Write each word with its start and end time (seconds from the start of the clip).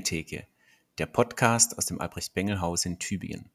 Bengeltheke, 0.00 0.46
der 0.96 1.04
Podcast 1.04 1.76
aus 1.76 1.84
dem 1.84 2.00
Albrecht-Bengel-Haus 2.00 2.86
in 2.86 2.98
Tübingen. 2.98 3.50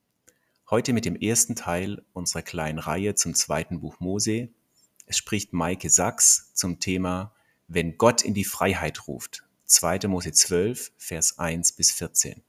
Heute 0.70 0.93
mit 0.93 1.05
dem 1.05 1.15
ersten 1.15 1.55
Teil 1.55 2.03
unserer 2.13 2.43
kleinen 2.43 2.77
Reihe 2.77 3.15
zum 3.15 3.33
zweiten 3.33 3.79
Buch 3.79 3.99
Mose. 3.99 4.49
Es 5.07 5.17
spricht 5.17 5.53
Maike 5.53 5.89
Sachs 5.89 6.52
zum 6.53 6.79
Thema 6.79 7.34
Wenn 7.67 7.97
Gott 7.97 8.21
in 8.21 8.35
die 8.35 8.43
Freiheit 8.43 9.07
ruft. 9.07 9.43
2. 9.66 10.07
Mose 10.07 10.34
12, 10.34 10.91
Vers 10.97 11.39
1 11.39 11.71
bis 11.71 11.91
14. 11.91 12.43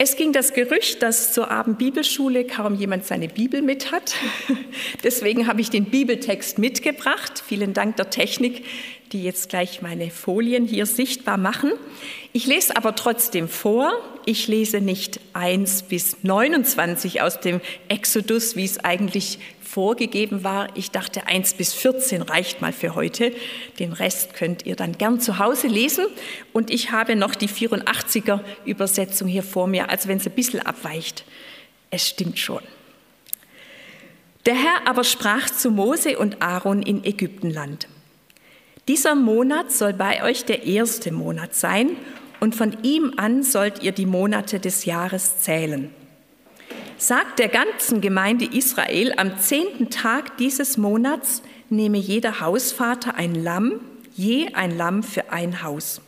Es 0.00 0.14
ging 0.14 0.32
das 0.32 0.54
Gerücht, 0.54 1.02
dass 1.02 1.32
zur 1.32 1.50
Abendbibelschule 1.50 2.46
kaum 2.46 2.76
jemand 2.76 3.04
seine 3.04 3.28
Bibel 3.28 3.62
mit 3.62 3.90
hat. 3.90 4.14
Deswegen 5.04 5.46
habe 5.46 5.60
ich 5.60 5.70
den 5.70 5.86
Bibeltext 5.86 6.58
mitgebracht. 6.58 7.42
Vielen 7.44 7.74
Dank 7.74 7.96
der 7.96 8.08
Technik, 8.08 8.64
die 9.12 9.22
jetzt 9.22 9.48
gleich 9.48 9.82
meine 9.82 10.10
Folien 10.10 10.66
hier 10.66 10.86
sichtbar 10.86 11.36
machen. 11.36 11.72
Ich 12.32 12.46
lese 12.46 12.76
aber 12.76 12.94
trotzdem 12.94 13.48
vor. 13.48 13.92
Ich 14.26 14.48
lese 14.48 14.80
nicht 14.80 15.20
1 15.32 15.84
bis 15.84 16.18
29 16.22 17.22
aus 17.22 17.40
dem 17.40 17.60
Exodus, 17.88 18.56
wie 18.56 18.64
es 18.64 18.78
eigentlich 18.78 19.38
vorgegeben 19.60 20.44
war. 20.44 20.68
Ich 20.76 20.90
dachte, 20.90 21.26
1 21.26 21.54
bis 21.54 21.74
14 21.74 22.22
reicht 22.22 22.60
mal 22.60 22.72
für 22.72 22.94
heute. 22.94 23.32
Den 23.78 23.92
Rest 23.92 24.34
könnt 24.34 24.66
ihr 24.66 24.76
dann 24.76 24.98
gern 24.98 25.20
zu 25.20 25.38
Hause 25.38 25.66
lesen. 25.66 26.06
Und 26.52 26.70
ich 26.70 26.90
habe 26.90 27.16
noch 27.16 27.34
die 27.34 27.48
84er 27.48 28.40
Übersetzung 28.64 29.28
hier 29.28 29.42
vor 29.42 29.66
mir, 29.66 29.90
als 29.90 30.08
wenn 30.08 30.18
es 30.18 30.26
ein 30.26 30.34
bisschen 30.34 30.60
abweicht. 30.60 31.24
Es 31.90 32.06
stimmt 32.08 32.38
schon. 32.38 32.62
Der 34.46 34.54
Herr 34.54 34.86
aber 34.86 35.04
sprach 35.04 35.50
zu 35.50 35.70
Mose 35.70 36.18
und 36.18 36.40
Aaron 36.40 36.82
in 36.82 37.04
Ägyptenland. 37.04 37.88
Dieser 38.88 39.14
Monat 39.14 39.70
soll 39.70 39.92
bei 39.92 40.24
euch 40.24 40.44
der 40.44 40.64
erste 40.64 41.12
Monat 41.12 41.54
sein 41.54 41.90
und 42.40 42.56
von 42.56 42.76
ihm 42.82 43.12
an 43.16 43.42
sollt 43.42 43.82
ihr 43.82 43.92
die 43.92 44.06
Monate 44.06 44.58
des 44.58 44.84
Jahres 44.84 45.38
zählen 45.40 45.90
sagt 46.98 47.38
der 47.38 47.48
ganzen 47.48 48.00
Gemeinde 48.00 48.44
Israel, 48.44 49.14
am 49.16 49.38
zehnten 49.38 49.88
Tag 49.88 50.36
dieses 50.36 50.76
Monats 50.76 51.42
nehme 51.70 51.96
jeder 51.96 52.40
Hausvater 52.40 53.14
ein 53.14 53.34
Lamm, 53.34 53.80
je 54.14 54.52
ein 54.52 54.76
Lamm 54.76 55.02
für 55.04 55.30
ein 55.30 55.62
Haus. 55.62 56.00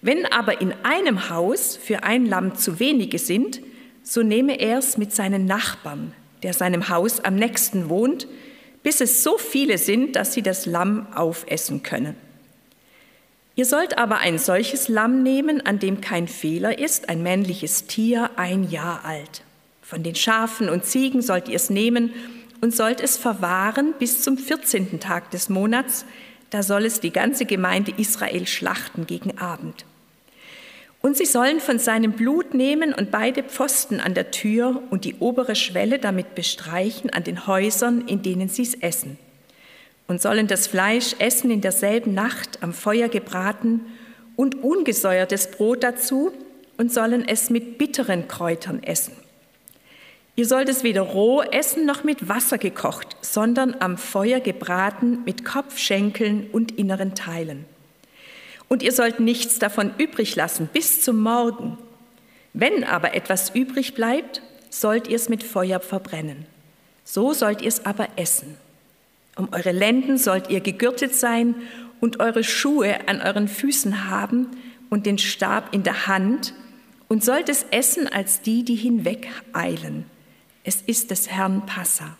Wenn 0.00 0.24
aber 0.26 0.60
in 0.60 0.72
einem 0.84 1.28
Haus 1.28 1.76
für 1.76 2.04
ein 2.04 2.26
Lamm 2.26 2.54
zu 2.54 2.78
wenige 2.78 3.18
sind, 3.18 3.60
so 4.04 4.22
nehme 4.22 4.60
er 4.60 4.78
es 4.78 4.96
mit 4.96 5.12
seinen 5.12 5.46
Nachbarn, 5.46 6.12
der 6.44 6.52
seinem 6.52 6.88
Haus 6.88 7.18
am 7.20 7.34
nächsten 7.34 7.88
wohnt, 7.88 8.28
bis 8.82 9.00
es 9.00 9.22
so 9.22 9.38
viele 9.38 9.78
sind, 9.78 10.16
dass 10.16 10.32
sie 10.32 10.42
das 10.42 10.66
Lamm 10.66 11.06
aufessen 11.14 11.82
können. 11.82 12.16
Ihr 13.54 13.64
sollt 13.64 13.98
aber 13.98 14.18
ein 14.18 14.38
solches 14.38 14.88
Lamm 14.88 15.22
nehmen, 15.22 15.66
an 15.66 15.80
dem 15.80 16.00
kein 16.00 16.28
Fehler 16.28 16.78
ist, 16.78 17.08
ein 17.08 17.22
männliches 17.22 17.86
Tier, 17.86 18.30
ein 18.36 18.70
Jahr 18.70 19.04
alt. 19.04 19.42
Von 19.82 20.02
den 20.02 20.14
Schafen 20.14 20.68
und 20.68 20.84
Ziegen 20.84 21.22
sollt 21.22 21.48
ihr 21.48 21.56
es 21.56 21.68
nehmen 21.68 22.12
und 22.60 22.74
sollt 22.74 23.00
es 23.00 23.16
verwahren 23.16 23.94
bis 23.98 24.22
zum 24.22 24.38
14. 24.38 25.00
Tag 25.00 25.30
des 25.32 25.48
Monats, 25.48 26.04
da 26.50 26.62
soll 26.62 26.84
es 26.84 27.00
die 27.00 27.10
ganze 27.10 27.46
Gemeinde 27.46 27.92
Israel 27.96 28.46
schlachten 28.46 29.06
gegen 29.06 29.38
Abend. 29.38 29.84
Und 31.08 31.16
sie 31.16 31.24
sollen 31.24 31.58
von 31.58 31.78
seinem 31.78 32.12
Blut 32.12 32.52
nehmen 32.52 32.92
und 32.92 33.10
beide 33.10 33.42
Pfosten 33.42 33.98
an 33.98 34.12
der 34.12 34.30
Tür 34.30 34.82
und 34.90 35.06
die 35.06 35.14
obere 35.20 35.56
Schwelle 35.56 35.98
damit 35.98 36.34
bestreichen 36.34 37.08
an 37.08 37.24
den 37.24 37.46
Häusern, 37.46 38.06
in 38.06 38.20
denen 38.20 38.50
sie 38.50 38.64
es 38.64 38.74
essen. 38.74 39.16
Und 40.06 40.20
sollen 40.20 40.48
das 40.48 40.66
Fleisch 40.66 41.16
essen 41.18 41.50
in 41.50 41.62
derselben 41.62 42.12
Nacht 42.12 42.62
am 42.62 42.74
Feuer 42.74 43.08
gebraten 43.08 43.86
und 44.36 44.62
ungesäuertes 44.62 45.50
Brot 45.50 45.82
dazu 45.82 46.30
und 46.76 46.92
sollen 46.92 47.26
es 47.26 47.48
mit 47.48 47.78
bitteren 47.78 48.28
Kräutern 48.28 48.82
essen. 48.82 49.14
Ihr 50.36 50.44
sollt 50.44 50.68
es 50.68 50.82
weder 50.82 51.00
roh 51.00 51.40
essen 51.40 51.86
noch 51.86 52.04
mit 52.04 52.28
Wasser 52.28 52.58
gekocht, 52.58 53.16
sondern 53.22 53.74
am 53.80 53.96
Feuer 53.96 54.40
gebraten 54.40 55.24
mit 55.24 55.46
Kopf, 55.46 55.78
Schenkeln 55.78 56.50
und 56.52 56.72
inneren 56.72 57.14
Teilen. 57.14 57.64
Und 58.68 58.82
ihr 58.82 58.92
sollt 58.92 59.20
nichts 59.20 59.58
davon 59.58 59.92
übrig 59.98 60.36
lassen 60.36 60.68
bis 60.72 61.02
zum 61.02 61.20
Morgen. 61.20 61.78
Wenn 62.52 62.84
aber 62.84 63.14
etwas 63.14 63.50
übrig 63.54 63.94
bleibt, 63.94 64.42
sollt 64.70 65.08
ihr 65.08 65.16
es 65.16 65.28
mit 65.28 65.42
Feuer 65.42 65.80
verbrennen. 65.80 66.46
So 67.04 67.32
sollt 67.32 67.62
ihr 67.62 67.68
es 67.68 67.86
aber 67.86 68.08
essen. 68.16 68.56
Um 69.36 69.48
eure 69.52 69.72
Lenden 69.72 70.18
sollt 70.18 70.50
ihr 70.50 70.60
gegürtet 70.60 71.14
sein 71.14 71.54
und 72.00 72.20
eure 72.20 72.44
Schuhe 72.44 73.08
an 73.08 73.22
euren 73.22 73.48
Füßen 73.48 74.10
haben 74.10 74.48
und 74.90 75.06
den 75.06 75.18
Stab 75.18 75.74
in 75.74 75.82
der 75.82 76.06
Hand 76.06 76.54
und 77.08 77.24
sollt 77.24 77.48
es 77.48 77.64
essen 77.70 78.06
als 78.06 78.42
die, 78.42 78.64
die 78.64 78.74
hinwegeilen 78.74 80.04
es 80.68 80.82
ist 80.82 81.10
des 81.10 81.30
Herrn 81.30 81.64
Passa. 81.64 82.18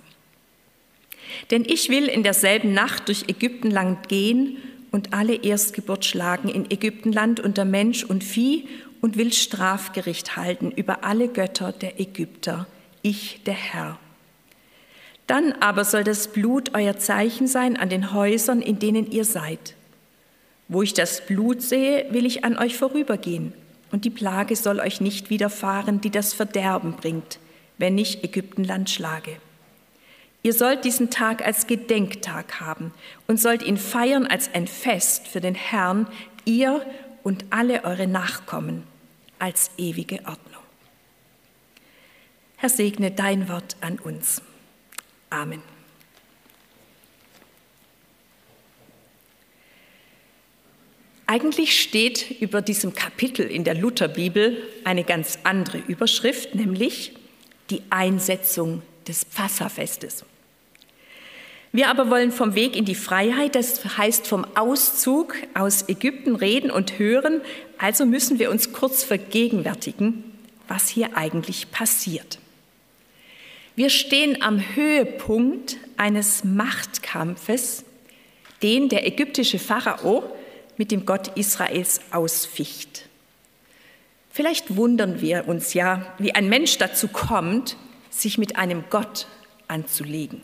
Denn 1.51 1.67
ich 1.67 1.91
will 1.91 2.07
in 2.07 2.23
derselben 2.23 2.73
Nacht 2.73 3.09
durch 3.09 3.25
Ägyptenland 3.29 4.09
gehen 4.09 4.57
und 4.91 5.13
alle 5.13 5.35
Erstgeburt 5.35 6.05
schlagen 6.05 6.49
in 6.49 6.71
Ägyptenland 6.71 7.41
unter 7.41 7.65
Mensch 7.65 8.05
und 8.05 8.25
Vieh 8.25 8.69
und 9.01 9.17
will 9.17 9.33
Strafgericht 9.33 10.37
halten 10.37 10.71
über 10.71 11.05
alle 11.05 11.29
Götter 11.29 11.73
der 11.73 12.01
Ägypter, 12.01 12.67
ich 13.03 13.43
der 13.45 13.55
Herr. 13.55 13.99
Dann 15.27 15.53
aber 15.61 15.85
soll 15.85 16.05
das 16.05 16.29
Blut 16.29 16.75
euer 16.75 16.99
Zeichen 16.99 17.47
sein 17.47 17.77
an 17.77 17.89
den 17.91 18.13
Häusern, 18.13 18.63
in 18.63 18.79
denen 18.79 19.11
ihr 19.11 19.25
seid. 19.25 19.75
Wo 20.69 20.83
ich 20.83 20.95
das 20.95 21.27
Blut 21.27 21.63
sehe, 21.63 22.07
will 22.11 22.27
ich 22.27 22.45
an 22.45 22.59
euch 22.59 22.77
vorübergehen, 22.77 23.53
und 23.91 24.05
die 24.05 24.11
Plage 24.11 24.57
soll 24.57 24.81
euch 24.81 25.01
nicht 25.01 25.31
widerfahren, 25.31 26.01
die 26.01 26.11
das 26.11 26.35
Verderben 26.35 26.93
bringt 26.93 27.39
wenn 27.79 27.97
ich 27.97 28.23
Ägyptenland 28.25 28.91
schlage. 28.91 29.37
Ihr 30.43 30.53
sollt 30.53 30.85
diesen 30.85 31.11
Tag 31.11 31.45
als 31.45 31.67
Gedenktag 31.67 32.61
haben 32.61 32.95
und 33.27 33.41
sollt 33.41 33.63
ihn 33.63 33.77
feiern 33.77 34.27
als 34.27 34.55
ein 34.55 34.67
Fest 34.67 35.27
für 35.27 35.41
den 35.41 35.55
Herrn, 35.55 36.07
ihr 36.45 36.85
und 37.23 37.47
alle 37.51 37.85
eure 37.85 38.07
Nachkommen, 38.07 38.85
als 39.39 39.71
ewige 39.77 40.17
Ordnung. 40.27 40.63
Herr, 42.57 42.69
segne 42.69 43.11
dein 43.11 43.49
Wort 43.49 43.77
an 43.81 43.99
uns. 43.99 44.43
Amen. 45.31 45.63
Eigentlich 51.27 51.79
steht 51.81 52.41
über 52.41 52.63
diesem 52.63 52.95
Kapitel 52.95 53.47
in 53.47 53.63
der 53.63 53.75
Lutherbibel 53.75 54.67
eine 54.85 55.05
ganz 55.05 55.39
andere 55.45 55.77
Überschrift, 55.77 56.55
nämlich 56.55 57.13
die 57.69 57.83
Einsetzung 57.91 58.81
des 59.09 59.25
Passafestes. 59.25 60.25
Wir 61.73 61.89
aber 61.89 62.09
wollen 62.11 62.33
vom 62.33 62.55
Weg 62.55 62.77
in 62.77 62.85
die 62.85 62.95
Freiheit, 62.95 63.55
das 63.55 63.85
heißt 63.99 64.27
vom 64.27 64.47
Auszug 64.55 65.35
aus 65.55 65.89
Ägypten 65.89 66.35
reden 66.35 66.71
und 66.71 66.99
hören, 66.99 67.43
also 67.77 68.07
müssen 68.07 68.39
wir 68.39 68.51
uns 68.51 68.73
kurz 68.73 69.05
vergegenwärtigen, 69.05 70.25
was 70.67 70.89
hier 70.89 71.17
eigentlich 71.17 71.71
passiert. 71.71 72.39
Wir 73.77 73.91
stehen 73.91 74.43
am 74.43 74.61
Höhepunkt 74.75 75.77
eines 75.97 76.43
Machtkampfes, 76.43 77.85
den 78.63 78.89
der 78.89 79.07
ägyptische 79.07 79.59
Pharao 79.59 80.25
mit 80.79 80.91
dem 80.91 81.07
Gott 81.07 81.37
Israels 81.37 82.01
ausficht. 82.11 83.05
Vielleicht 84.31 84.77
wundern 84.77 85.21
wir 85.21 85.49
uns 85.49 85.75
ja, 85.75 86.15
wie 86.19 86.35
ein 86.35 86.49
Mensch 86.49 86.79
dazu 86.79 87.09
kommt, 87.09 87.77
sich 88.11 88.39
mit 88.39 88.57
einem 88.57 88.85
Gott 88.91 89.27
anzulegen. 89.69 90.43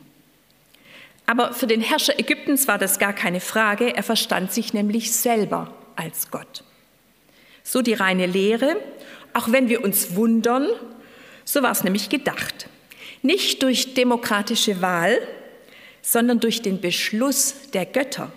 Aber 1.26 1.52
für 1.55 1.66
den 1.66 1.81
Herrscher 1.81 2.19
Ägyptens 2.19 2.69
war 2.69 2.78
das 2.78 2.99
gar 2.99 3.12
keine 3.12 3.40
Frage, 3.40 3.96
er 3.96 4.02
verstand 4.02 4.52
sich 4.52 4.75
nämlich 4.75 5.12
selber 5.12 5.72
als 5.96 6.31
Gott. 6.31 6.64
So 7.62 7.81
die 7.81 7.94
reine 7.94 8.26
Lehre, 8.26 8.76
auch 9.32 9.50
wenn 9.50 9.69
wir 9.69 9.82
uns 9.82 10.14
wundern, 10.14 10.69
so 11.44 11.62
war 11.62 11.70
es 11.70 11.84
nämlich 11.84 12.11
gedacht. 12.11 12.69
Nicht 13.22 13.62
durch 13.62 13.94
demokratische 13.94 14.82
Wahl, 14.82 15.19
sondern 16.02 16.40
durch 16.40 16.61
den 16.61 16.81
Beschluss 16.81 17.70
der 17.72 17.87
Götter 17.87 18.31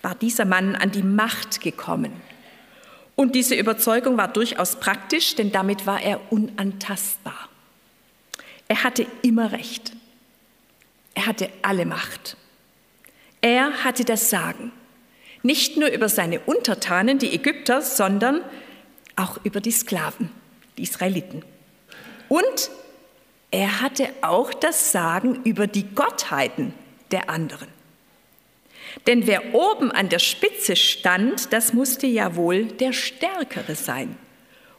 war 0.00 0.14
dieser 0.14 0.46
Mann 0.46 0.74
an 0.74 0.90
die 0.90 1.02
Macht 1.02 1.60
gekommen. 1.60 2.12
Und 3.16 3.34
diese 3.34 3.54
Überzeugung 3.54 4.16
war 4.16 4.28
durchaus 4.28 4.76
praktisch, 4.76 5.34
denn 5.34 5.52
damit 5.52 5.86
war 5.86 6.02
er 6.02 6.20
unantastbar. 6.32 7.48
Er 8.68 8.84
hatte 8.84 9.06
immer 9.22 9.52
Recht. 9.52 9.92
Er 11.14 11.26
hatte 11.26 11.48
alle 11.62 11.86
Macht. 11.86 12.36
Er 13.40 13.84
hatte 13.84 14.04
das 14.04 14.30
Sagen. 14.30 14.72
Nicht 15.42 15.76
nur 15.76 15.90
über 15.90 16.08
seine 16.08 16.40
Untertanen, 16.40 17.18
die 17.18 17.34
Ägypter, 17.34 17.82
sondern 17.82 18.40
auch 19.16 19.38
über 19.44 19.60
die 19.60 19.70
Sklaven, 19.70 20.30
die 20.78 20.82
Israeliten. 20.82 21.44
Und 22.28 22.70
er 23.50 23.82
hatte 23.82 24.08
auch 24.22 24.52
das 24.54 24.90
Sagen 24.90 25.40
über 25.44 25.66
die 25.66 25.84
Gottheiten 25.94 26.72
der 27.10 27.28
anderen. 27.30 27.68
Denn 29.06 29.26
wer 29.26 29.54
oben 29.54 29.92
an 29.92 30.08
der 30.08 30.18
Spitze 30.18 30.76
stand, 30.76 31.52
das 31.52 31.72
musste 31.72 32.06
ja 32.06 32.36
wohl 32.36 32.64
der 32.64 32.92
Stärkere 32.92 33.74
sein. 33.74 34.16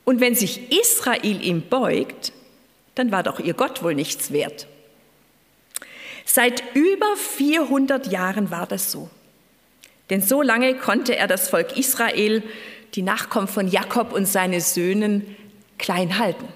Und 0.03 0.19
wenn 0.19 0.35
sich 0.35 0.71
Israel 0.71 1.43
ihm 1.43 1.61
beugt, 1.69 2.33
dann 2.95 3.11
war 3.11 3.23
doch 3.23 3.39
ihr 3.39 3.53
Gott 3.53 3.83
wohl 3.83 3.93
nichts 3.93 4.31
wert. 4.31 4.67
Seit 6.25 6.63
über 6.73 7.15
400 7.15 8.07
Jahren 8.07 8.49
war 8.49 8.65
das 8.65 8.91
so. 8.91 9.09
Denn 10.09 10.21
so 10.21 10.41
lange 10.41 10.75
konnte 10.75 11.15
er 11.15 11.27
das 11.27 11.49
Volk 11.49 11.77
Israel, 11.77 12.43
die 12.95 13.01
Nachkommen 13.01 13.47
von 13.47 13.67
Jakob 13.67 14.13
und 14.13 14.25
seine 14.25 14.61
Söhnen, 14.61 15.35
klein 15.77 16.17
halten. 16.17 16.47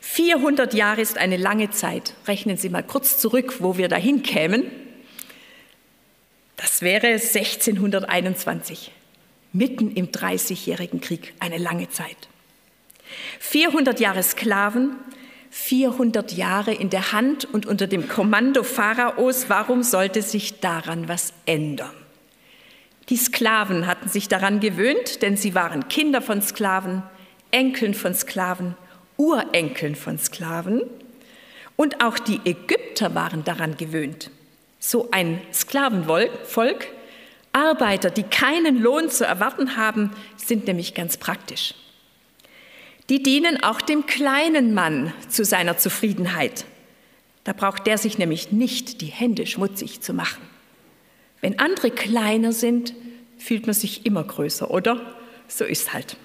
400 0.00 0.74
Jahre 0.74 1.00
ist 1.00 1.18
eine 1.18 1.36
lange 1.36 1.70
Zeit. 1.70 2.14
Rechnen 2.26 2.56
Sie 2.56 2.68
mal 2.68 2.82
kurz 2.82 3.18
zurück, 3.18 3.56
wo 3.60 3.76
wir 3.76 3.88
dahin 3.88 4.22
kämen. 4.22 4.64
Das 6.56 6.82
wäre 6.82 7.06
1621, 7.06 8.92
mitten 9.52 9.92
im 9.92 10.12
Dreißigjährigen 10.12 11.00
Krieg, 11.00 11.34
eine 11.38 11.58
lange 11.58 11.88
Zeit. 11.88 12.29
400 13.38 14.00
Jahre 14.00 14.22
Sklaven, 14.22 14.96
400 15.50 16.32
Jahre 16.32 16.72
in 16.72 16.90
der 16.90 17.12
Hand 17.12 17.44
und 17.52 17.66
unter 17.66 17.86
dem 17.86 18.08
Kommando 18.08 18.62
Pharaos. 18.62 19.46
Warum 19.48 19.82
sollte 19.82 20.22
sich 20.22 20.60
daran 20.60 21.08
was 21.08 21.32
ändern? 21.46 21.90
Die 23.08 23.16
Sklaven 23.16 23.88
hatten 23.88 24.08
sich 24.08 24.28
daran 24.28 24.60
gewöhnt, 24.60 25.22
denn 25.22 25.36
sie 25.36 25.54
waren 25.56 25.88
Kinder 25.88 26.22
von 26.22 26.40
Sklaven, 26.42 27.02
Enkeln 27.50 27.94
von 27.94 28.14
Sklaven, 28.14 28.76
Urenkeln 29.16 29.96
von 29.96 30.16
Sklaven. 30.18 30.82
Und 31.74 32.04
auch 32.04 32.18
die 32.18 32.40
Ägypter 32.44 33.14
waren 33.16 33.42
daran 33.42 33.76
gewöhnt. 33.76 34.30
So 34.78 35.08
ein 35.10 35.40
Sklavenvolk, 35.52 36.86
Arbeiter, 37.52 38.10
die 38.10 38.22
keinen 38.22 38.80
Lohn 38.80 39.10
zu 39.10 39.26
erwarten 39.26 39.76
haben, 39.76 40.12
sind 40.36 40.68
nämlich 40.68 40.94
ganz 40.94 41.16
praktisch. 41.16 41.74
Die 43.10 43.22
dienen 43.22 43.62
auch 43.62 43.80
dem 43.80 44.06
kleinen 44.06 44.72
Mann 44.72 45.12
zu 45.28 45.44
seiner 45.44 45.76
Zufriedenheit. 45.76 46.64
Da 47.42 47.52
braucht 47.52 47.86
der 47.88 47.98
sich 47.98 48.18
nämlich 48.18 48.52
nicht 48.52 49.00
die 49.00 49.06
Hände 49.06 49.46
schmutzig 49.46 50.00
zu 50.00 50.14
machen. 50.14 50.40
Wenn 51.40 51.58
andere 51.58 51.90
kleiner 51.90 52.52
sind, 52.52 52.94
fühlt 53.36 53.66
man 53.66 53.74
sich 53.74 54.06
immer 54.06 54.22
größer, 54.22 54.70
oder? 54.70 55.16
So 55.48 55.64
ist 55.64 55.92
halt. 55.92 56.16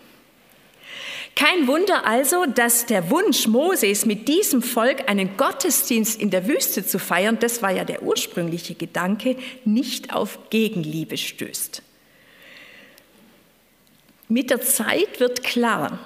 Kein 1.35 1.67
Wunder 1.67 2.05
also, 2.05 2.45
dass 2.45 2.85
der 2.85 3.09
Wunsch 3.09 3.47
Moses, 3.47 4.05
mit 4.05 4.27
diesem 4.27 4.61
Volk 4.61 5.09
einen 5.09 5.35
Gottesdienst 5.37 6.21
in 6.21 6.29
der 6.29 6.47
Wüste 6.47 6.85
zu 6.85 6.99
feiern, 6.99 7.39
das 7.39 7.63
war 7.63 7.71
ja 7.71 7.83
der 7.83 8.03
ursprüngliche 8.03 8.75
Gedanke, 8.75 9.37
nicht 9.65 10.13
auf 10.13 10.37
Gegenliebe 10.51 11.17
stößt. 11.17 11.81
Mit 14.29 14.49
der 14.49 14.61
Zeit 14.61 15.19
wird 15.19 15.43
klar, 15.43 15.99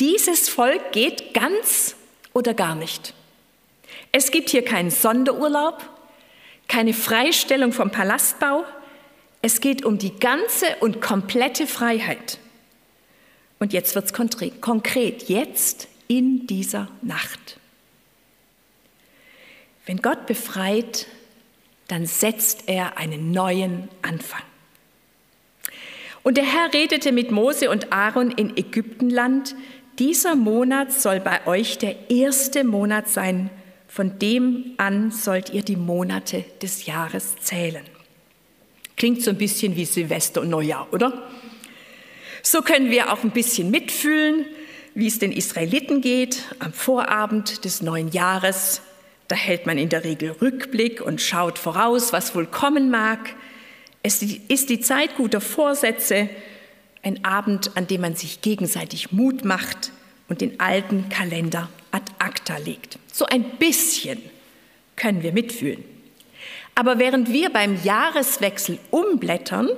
dieses 0.00 0.48
Volk 0.48 0.92
geht 0.92 1.34
ganz 1.34 1.96
oder 2.32 2.54
gar 2.54 2.74
nicht. 2.74 3.14
Es 4.12 4.30
gibt 4.30 4.50
hier 4.50 4.64
keinen 4.64 4.90
Sonderurlaub, 4.90 5.88
keine 6.68 6.94
Freistellung 6.94 7.72
vom 7.72 7.90
Palastbau. 7.90 8.64
Es 9.42 9.60
geht 9.60 9.84
um 9.84 9.98
die 9.98 10.18
ganze 10.18 10.76
und 10.80 11.00
komplette 11.00 11.66
Freiheit. 11.66 12.38
Und 13.58 13.72
jetzt 13.72 13.94
wird 13.94 14.06
es 14.06 14.60
konkret, 14.60 15.28
jetzt 15.28 15.88
in 16.08 16.46
dieser 16.46 16.88
Nacht. 17.02 17.58
Wenn 19.86 20.02
Gott 20.02 20.26
befreit, 20.26 21.06
dann 21.88 22.06
setzt 22.06 22.64
er 22.66 22.98
einen 22.98 23.30
neuen 23.30 23.88
Anfang. 24.02 24.42
Und 26.22 26.36
der 26.36 26.44
Herr 26.44 26.74
redete 26.74 27.12
mit 27.12 27.30
Mose 27.30 27.70
und 27.70 27.92
Aaron 27.92 28.32
in 28.32 28.56
Ägyptenland, 28.56 29.54
dieser 29.98 30.36
Monat 30.36 30.92
soll 30.92 31.20
bei 31.20 31.46
euch 31.46 31.78
der 31.78 32.10
erste 32.10 32.64
Monat 32.64 33.08
sein, 33.08 33.50
von 33.88 34.18
dem 34.18 34.74
an 34.76 35.10
sollt 35.10 35.50
ihr 35.50 35.62
die 35.62 35.76
Monate 35.76 36.44
des 36.60 36.86
Jahres 36.86 37.36
zählen. 37.40 37.84
Klingt 38.96 39.22
so 39.22 39.30
ein 39.30 39.38
bisschen 39.38 39.76
wie 39.76 39.84
Silvester 39.84 40.40
und 40.40 40.50
Neujahr, 40.50 40.88
oder? 40.92 41.30
So 42.42 42.62
können 42.62 42.90
wir 42.90 43.12
auch 43.12 43.24
ein 43.24 43.30
bisschen 43.30 43.70
mitfühlen, 43.70 44.46
wie 44.94 45.06
es 45.06 45.18
den 45.18 45.32
Israeliten 45.32 46.00
geht 46.00 46.44
am 46.58 46.72
Vorabend 46.72 47.64
des 47.64 47.82
neuen 47.82 48.10
Jahres. 48.10 48.80
Da 49.28 49.36
hält 49.36 49.66
man 49.66 49.78
in 49.78 49.88
der 49.88 50.04
Regel 50.04 50.30
Rückblick 50.30 51.00
und 51.00 51.20
schaut 51.20 51.58
voraus, 51.58 52.12
was 52.12 52.34
wohl 52.34 52.46
kommen 52.46 52.90
mag. 52.90 53.34
Es 54.02 54.22
ist 54.22 54.70
die 54.70 54.80
Zeit 54.80 55.16
guter 55.16 55.40
Vorsätze, 55.40 56.28
ein 57.02 57.24
Abend, 57.24 57.76
an 57.76 57.86
dem 57.86 58.00
man 58.00 58.16
sich 58.16 58.40
gegenseitig 58.40 59.12
Mut 59.12 59.44
macht 59.44 59.92
und 60.28 60.40
den 60.40 60.60
alten 60.60 61.08
Kalender 61.08 61.68
ad 61.92 62.12
acta 62.18 62.56
legt. 62.58 62.98
So 63.12 63.26
ein 63.26 63.58
bisschen 63.58 64.20
können 64.96 65.22
wir 65.22 65.32
mitfühlen. 65.32 65.84
Aber 66.74 66.98
während 66.98 67.32
wir 67.32 67.50
beim 67.50 67.82
Jahreswechsel 67.84 68.78
umblättern, 68.90 69.68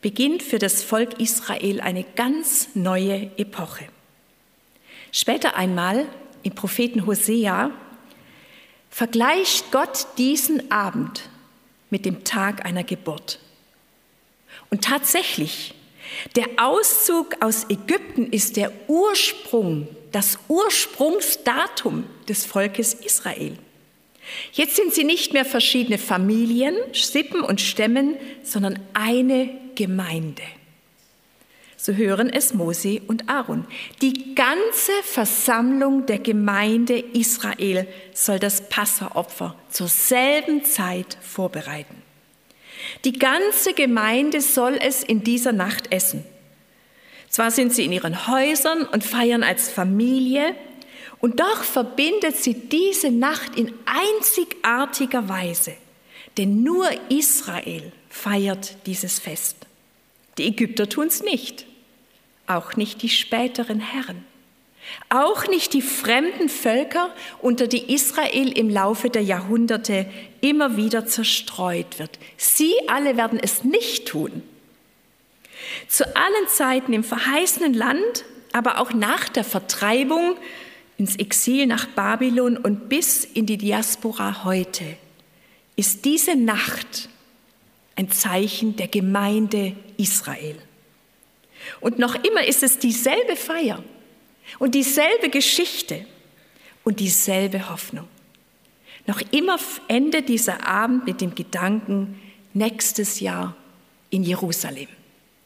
beginnt 0.00 0.42
für 0.42 0.58
das 0.58 0.82
Volk 0.82 1.20
Israel 1.20 1.80
eine 1.80 2.04
ganz 2.04 2.70
neue 2.74 3.30
Epoche. 3.36 3.84
Später 5.12 5.56
einmal 5.56 6.06
im 6.42 6.54
Propheten 6.54 7.06
Hosea 7.06 7.70
vergleicht 8.90 9.70
Gott 9.72 10.06
diesen 10.16 10.70
Abend 10.70 11.28
mit 11.90 12.04
dem 12.04 12.24
Tag 12.24 12.64
einer 12.64 12.84
Geburt. 12.84 13.40
Und 14.70 14.84
tatsächlich 14.84 15.74
der 16.36 16.46
Auszug 16.56 17.36
aus 17.40 17.66
Ägypten 17.68 18.26
ist 18.32 18.56
der 18.56 18.72
Ursprung, 18.86 19.88
das 20.12 20.38
Ursprungsdatum 20.48 22.04
des 22.28 22.44
Volkes 22.44 22.94
Israel. 22.94 23.56
Jetzt 24.52 24.76
sind 24.76 24.92
sie 24.92 25.04
nicht 25.04 25.32
mehr 25.32 25.44
verschiedene 25.44 25.98
Familien, 25.98 26.76
Sippen 26.92 27.40
und 27.40 27.60
Stämmen, 27.60 28.16
sondern 28.42 28.78
eine 28.94 29.50
Gemeinde. 29.74 30.42
So 31.76 31.92
hören 31.92 32.28
es 32.28 32.54
Mose 32.54 33.00
und 33.06 33.30
Aaron. 33.30 33.64
Die 34.02 34.34
ganze 34.34 34.92
Versammlung 35.04 36.06
der 36.06 36.18
Gemeinde 36.18 36.98
Israel 36.98 37.86
soll 38.12 38.40
das 38.40 38.68
Passaopfer 38.68 39.54
zur 39.70 39.88
selben 39.88 40.64
Zeit 40.64 41.16
vorbereiten. 41.22 42.02
Die 43.04 43.12
ganze 43.12 43.74
Gemeinde 43.74 44.40
soll 44.40 44.78
es 44.80 45.02
in 45.02 45.24
dieser 45.24 45.52
Nacht 45.52 45.92
essen. 45.92 46.24
Zwar 47.28 47.50
sind 47.50 47.74
sie 47.74 47.84
in 47.84 47.92
ihren 47.92 48.26
Häusern 48.26 48.84
und 48.84 49.04
feiern 49.04 49.42
als 49.42 49.68
Familie, 49.68 50.54
und 51.20 51.40
doch 51.40 51.64
verbindet 51.64 52.36
sie 52.36 52.54
diese 52.54 53.10
Nacht 53.10 53.56
in 53.56 53.74
einzigartiger 53.86 55.28
Weise, 55.28 55.74
denn 56.36 56.62
nur 56.62 56.88
Israel 57.08 57.92
feiert 58.08 58.76
dieses 58.86 59.18
Fest. 59.18 59.66
Die 60.38 60.44
Ägypter 60.44 60.88
tun 60.88 61.08
es 61.08 61.22
nicht, 61.22 61.66
auch 62.46 62.76
nicht 62.76 63.02
die 63.02 63.08
späteren 63.08 63.80
Herren. 63.80 64.24
Auch 65.08 65.46
nicht 65.46 65.72
die 65.72 65.82
fremden 65.82 66.48
Völker, 66.48 67.14
unter 67.40 67.66
die 67.66 67.92
Israel 67.92 68.56
im 68.56 68.68
Laufe 68.68 69.10
der 69.10 69.22
Jahrhunderte 69.22 70.06
immer 70.40 70.76
wieder 70.76 71.06
zerstreut 71.06 71.98
wird. 71.98 72.18
Sie 72.36 72.72
alle 72.88 73.16
werden 73.16 73.38
es 73.42 73.64
nicht 73.64 74.08
tun. 74.08 74.42
Zu 75.88 76.04
allen 76.16 76.48
Zeiten 76.48 76.92
im 76.92 77.04
verheißenen 77.04 77.74
Land, 77.74 78.24
aber 78.52 78.80
auch 78.80 78.92
nach 78.92 79.28
der 79.28 79.44
Vertreibung 79.44 80.36
ins 80.98 81.16
Exil 81.16 81.66
nach 81.66 81.86
Babylon 81.86 82.56
und 82.56 82.88
bis 82.88 83.24
in 83.24 83.46
die 83.46 83.56
Diaspora 83.56 84.44
heute, 84.44 84.84
ist 85.76 86.04
diese 86.04 86.34
Nacht 86.34 87.08
ein 87.94 88.10
Zeichen 88.10 88.76
der 88.76 88.88
Gemeinde 88.88 89.74
Israel. 89.96 90.56
Und 91.80 91.98
noch 91.98 92.14
immer 92.24 92.46
ist 92.46 92.62
es 92.62 92.78
dieselbe 92.78 93.36
Feier, 93.36 93.82
und 94.58 94.74
dieselbe 94.74 95.30
Geschichte 95.30 96.04
und 96.84 97.00
dieselbe 97.00 97.70
Hoffnung. 97.70 98.08
Noch 99.06 99.20
immer 99.30 99.58
endet 99.88 100.28
dieser 100.28 100.66
Abend 100.66 101.06
mit 101.06 101.20
dem 101.20 101.34
Gedanken, 101.34 102.20
nächstes 102.52 103.20
Jahr 103.20 103.56
in 104.10 104.22
Jerusalem, 104.22 104.88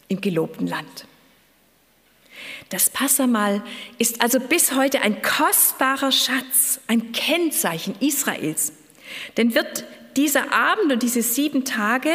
im 0.09 0.21
gelobten 0.21 0.67
Land. 0.67 1.07
Das 2.71 2.91
Passamal 2.91 3.63
ist 3.99 4.21
also 4.21 4.41
bis 4.41 4.73
heute 4.75 5.03
ein 5.03 5.23
kostbarer 5.23 6.11
Schatz, 6.11 6.81
ein 6.87 7.13
Kennzeichen 7.13 7.95
Israels. 8.01 8.73
Denn 9.37 9.55
wird 9.55 9.85
dieser 10.17 10.53
Abend 10.53 10.93
und 10.93 11.03
diese 11.03 11.23
sieben 11.23 11.65
Tage 11.65 12.11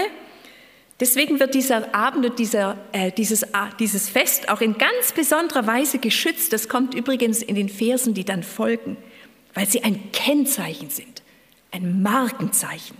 Deswegen 0.99 1.39
wird 1.39 1.53
dieser 1.53 1.93
Abend 1.93 2.25
und 2.25 2.39
dieser, 2.39 2.77
äh, 2.91 3.11
dieses, 3.11 3.45
dieses 3.79 4.09
Fest 4.09 4.49
auch 4.49 4.61
in 4.61 4.77
ganz 4.77 5.11
besonderer 5.13 5.67
Weise 5.67 5.99
geschützt. 5.99 6.53
Das 6.53 6.69
kommt 6.69 6.95
übrigens 6.95 7.43
in 7.43 7.55
den 7.55 7.69
Versen, 7.69 8.13
die 8.13 8.25
dann 8.25 8.41
folgen, 8.41 8.97
weil 9.53 9.67
sie 9.67 9.83
ein 9.83 10.11
Kennzeichen 10.11 10.89
sind, 10.89 11.21
ein 11.71 12.01
Markenzeichen. 12.01 12.97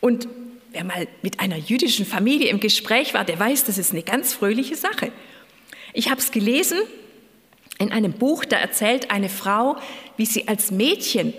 Und 0.00 0.28
Wer 0.74 0.82
mal 0.82 1.06
mit 1.22 1.38
einer 1.38 1.56
jüdischen 1.56 2.04
Familie 2.04 2.48
im 2.48 2.58
Gespräch 2.58 3.14
war, 3.14 3.24
der 3.24 3.38
weiß, 3.38 3.62
das 3.62 3.78
ist 3.78 3.92
eine 3.92 4.02
ganz 4.02 4.32
fröhliche 4.32 4.74
Sache. 4.74 5.12
Ich 5.92 6.10
habe 6.10 6.20
es 6.20 6.32
gelesen 6.32 6.78
in 7.78 7.92
einem 7.92 8.12
Buch, 8.12 8.44
da 8.44 8.56
erzählt 8.56 9.12
eine 9.12 9.28
Frau, 9.28 9.76
wie 10.16 10.26
sie 10.26 10.48
als 10.48 10.72
Mädchen 10.72 11.32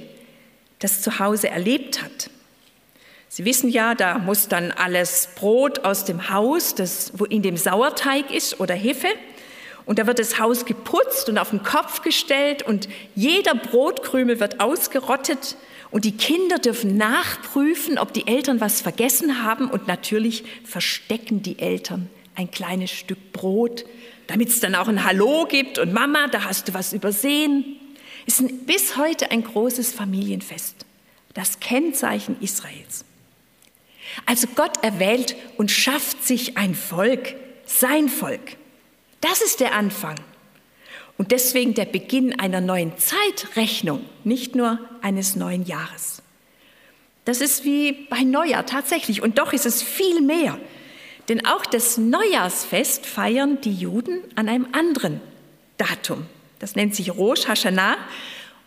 das 0.80 1.02
zu 1.02 1.20
Hause 1.20 1.50
erlebt 1.50 2.02
hat. 2.02 2.30
Sie 3.36 3.44
wissen 3.44 3.68
ja, 3.68 3.96
da 3.96 4.18
muss 4.18 4.48
dann 4.48 4.72
alles 4.72 5.27
Brot 5.36 5.84
aus 5.84 6.06
dem 6.06 6.30
Haus, 6.30 6.74
das 6.74 7.12
wo 7.18 7.25
in 7.25 7.42
dem 7.42 7.58
Sauerteig 7.58 8.34
ist 8.34 8.62
oder 8.62 8.74
Hefe, 8.74 9.10
und 9.84 10.00
da 10.00 10.08
wird 10.08 10.20
das 10.20 10.39
Haus 10.39 10.63
geputzt 10.63 11.27
und 11.27 11.38
auf 11.38 11.50
den 11.50 11.62
Kopf 11.62 12.01
gestellt 12.01 12.63
und 12.63 12.88
jeder 13.13 13.54
Brotkrümel 13.54 14.39
wird 14.39 14.62
ausgerottet 14.62 15.58
und 15.92 16.06
die 16.06 16.15
Kinder 16.15 16.60
dürfen 16.60 16.96
nachprüfen, 16.96 17.98
ob 17.98 18.13
die 18.13 18.25
Eltern 18.25 18.62
was 18.62 18.80
vergessen 18.80 19.44
haben 19.44 19.70
und 19.70 19.86
natürlich 19.86 20.46
verstecken 20.63 21.44
die 21.44 21.60
Eltern 21.60 22.10
ein 22.36 22.51
kleines 22.51 22.92
Stück 22.92 23.34
Brot, 23.34 23.84
damit 24.27 24.48
es 24.48 24.62
dann 24.62 24.75
auch 24.75 24.88
ein 24.88 25.04
Hallo 25.04 25.46
gibt 25.46 25.77
und 25.77 25.92
Mama, 25.92 26.30
da 26.30 26.46
hast 26.46 26.70
du 26.70 26.74
was 26.74 26.94
übersehen. 26.94 27.65
Ist 28.27 28.65
bis 28.65 28.96
heute 28.96 29.30
ein 29.32 29.44
großes 29.44 29.92
Familienfest, 29.92 30.86
das 31.34 31.60
Kennzeichen 31.60 32.38
Israels. 32.39 33.04
Also 34.25 34.47
Gott 34.55 34.83
erwählt 34.83 35.35
und 35.57 35.71
schafft 35.71 36.24
sich 36.24 36.57
ein 36.57 36.75
Volk, 36.75 37.35
sein 37.65 38.09
Volk. 38.09 38.57
Das 39.21 39.41
ist 39.41 39.59
der 39.59 39.74
Anfang. 39.74 40.15
Und 41.17 41.31
deswegen 41.31 41.74
der 41.74 41.85
Beginn 41.85 42.39
einer 42.39 42.62
neuen 42.62 42.97
Zeitrechnung, 42.97 44.01
nicht 44.24 44.55
nur 44.55 44.79
eines 45.01 45.35
neuen 45.35 45.65
Jahres. 45.65 46.21
Das 47.24 47.41
ist 47.41 47.63
wie 47.63 47.93
bei 48.09 48.21
Neujahr 48.21 48.65
tatsächlich. 48.65 49.21
Und 49.21 49.39
doch 49.39 49.53
ist 49.53 49.65
es 49.65 49.81
viel 49.81 50.21
mehr. 50.21 50.59
Denn 51.27 51.45
auch 51.45 51.65
das 51.65 51.97
Neujahrsfest 51.97 53.05
feiern 53.05 53.59
die 53.62 53.74
Juden 53.74 54.19
an 54.35 54.47
einem 54.47 54.67
anderen 54.74 55.21
Datum. 55.77 56.27
Das 56.59 56.75
nennt 56.75 56.95
sich 56.95 57.15
Rosh 57.15 57.47
Hashanah 57.47 57.97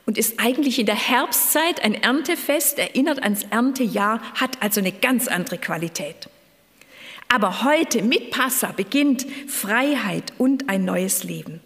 und 0.09 0.17
ist 0.17 0.41
eigentlich 0.41 0.79
in 0.79 0.87
der 0.87 0.95
Herbstzeit 0.95 1.85
ein 1.85 1.93
Erntefest, 1.93 2.79
erinnert 2.79 3.23
ans 3.23 3.43
Erntejahr, 3.43 4.23
hat 4.33 4.63
also 4.63 4.81
eine 4.81 4.91
ganz 4.91 5.29
andere 5.29 5.59
Qualität. 5.59 6.31
Aber 7.29 7.63
heute 7.63 8.01
mit 8.01 8.31
Passa 8.31 8.73
beginnt 8.73 9.27
Freiheit 9.47 10.33
und 10.39 10.71
ein 10.71 10.87
neues 10.87 11.25
Leben. 11.25 11.61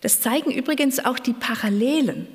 Das 0.00 0.20
zeigen 0.20 0.50
übrigens 0.50 1.04
auch 1.04 1.20
die 1.20 1.32
Parallelen 1.32 2.26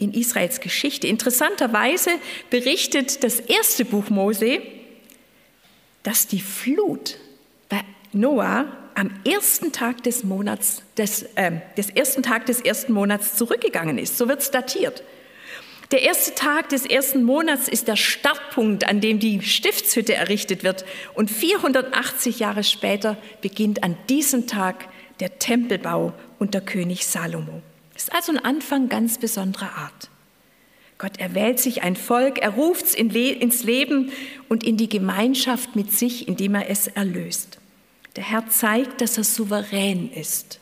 in 0.00 0.12
Israels 0.12 0.58
Geschichte. 0.58 1.06
Interessanterweise 1.06 2.10
berichtet 2.50 3.22
das 3.22 3.38
erste 3.38 3.84
Buch 3.84 4.10
Mose, 4.10 4.60
dass 6.02 6.26
die 6.26 6.40
Flut 6.40 7.16
bei 7.68 7.84
Noah 8.12 8.66
am 8.94 9.10
ersten 9.24 9.72
Tag 9.72 10.02
des 10.02 10.24
Monats, 10.24 10.82
des, 10.96 11.22
äh, 11.34 11.52
des 11.76 11.90
ersten 11.90 12.22
Tag 12.22 12.46
des 12.46 12.60
ersten 12.60 12.92
Monats 12.92 13.36
zurückgegangen 13.36 13.98
ist. 13.98 14.18
So 14.18 14.28
wird 14.28 14.40
es 14.40 14.50
datiert. 14.50 15.02
Der 15.92 16.02
erste 16.02 16.34
Tag 16.34 16.70
des 16.70 16.86
ersten 16.86 17.22
Monats 17.22 17.68
ist 17.68 17.86
der 17.86 17.96
Startpunkt, 17.96 18.88
an 18.88 19.00
dem 19.00 19.18
die 19.18 19.42
Stiftshütte 19.42 20.14
errichtet 20.14 20.64
wird. 20.64 20.86
Und 21.14 21.30
480 21.30 22.38
Jahre 22.38 22.64
später 22.64 23.18
beginnt 23.42 23.84
an 23.84 23.96
diesem 24.08 24.46
Tag 24.46 24.88
der 25.20 25.38
Tempelbau 25.38 26.14
unter 26.38 26.62
König 26.62 27.06
Salomo. 27.06 27.60
Ist 27.94 28.12
also 28.14 28.32
ein 28.32 28.42
Anfang 28.42 28.88
ganz 28.88 29.18
besonderer 29.18 29.76
Art. 29.76 30.08
Gott 30.96 31.18
erwählt 31.18 31.58
sich 31.58 31.82
ein 31.82 31.96
Volk, 31.96 32.38
er 32.38 32.50
ruft 32.50 32.86
es 32.86 32.94
ins 32.94 33.64
Leben 33.64 34.12
und 34.48 34.64
in 34.64 34.76
die 34.76 34.88
Gemeinschaft 34.88 35.76
mit 35.76 35.92
sich, 35.92 36.26
indem 36.28 36.54
er 36.54 36.70
es 36.70 36.86
erlöst. 36.86 37.58
Der 38.16 38.24
Herr 38.24 38.48
zeigt, 38.48 39.00
dass 39.00 39.16
er 39.16 39.24
souverän 39.24 40.10
ist. 40.12 40.58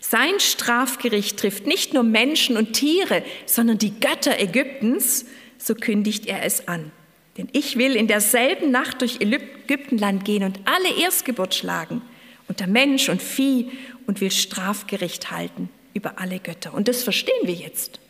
Sein 0.00 0.40
Strafgericht 0.40 1.38
trifft 1.38 1.66
nicht 1.66 1.94
nur 1.94 2.02
Menschen 2.02 2.56
und 2.56 2.74
Tiere, 2.74 3.22
sondern 3.46 3.78
die 3.78 3.98
Götter 3.98 4.38
Ägyptens, 4.38 5.24
so 5.58 5.74
kündigt 5.74 6.26
er 6.26 6.44
es 6.44 6.68
an. 6.68 6.90
Denn 7.38 7.48
ich 7.52 7.78
will 7.78 7.96
in 7.96 8.08
derselben 8.08 8.70
Nacht 8.70 9.00
durch 9.00 9.20
Ägyptenland 9.20 10.24
gehen 10.24 10.44
und 10.44 10.60
alle 10.64 11.02
Erstgeburt 11.02 11.54
schlagen, 11.54 12.02
unter 12.48 12.66
Mensch 12.66 13.08
und 13.08 13.22
Vieh, 13.22 13.70
und 14.06 14.20
will 14.20 14.30
Strafgericht 14.32 15.30
halten 15.30 15.70
über 15.94 16.18
alle 16.18 16.40
Götter. 16.40 16.74
Und 16.74 16.88
das 16.88 17.04
verstehen 17.04 17.44
wir 17.44 17.54
jetzt. 17.54 18.00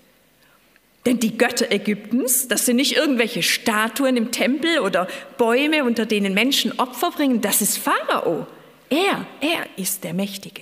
Denn 1.05 1.21
die 1.21 1.37
Götter 1.37 1.71
Ägyptens, 1.71 2.49
das 2.49 2.65
sind 2.65 2.77
nicht 2.77 2.97
irgendwelche 2.97 3.43
Statuen 3.43 4.17
im 4.17 4.31
Tempel 4.31 4.79
oder 4.79 5.09
Bäume, 5.37 5.85
unter 5.85 6.07
denen 6.07 6.33
Menschen 6.33 6.79
Opfer 6.79 7.11
bringen, 7.11 7.41
das 7.41 7.61
ist 7.61 7.77
Pharao. 7.77 8.47
Er, 8.93 9.27
er 9.41 9.67
ist 9.79 10.05
der 10.05 10.13
Mächtige. 10.13 10.61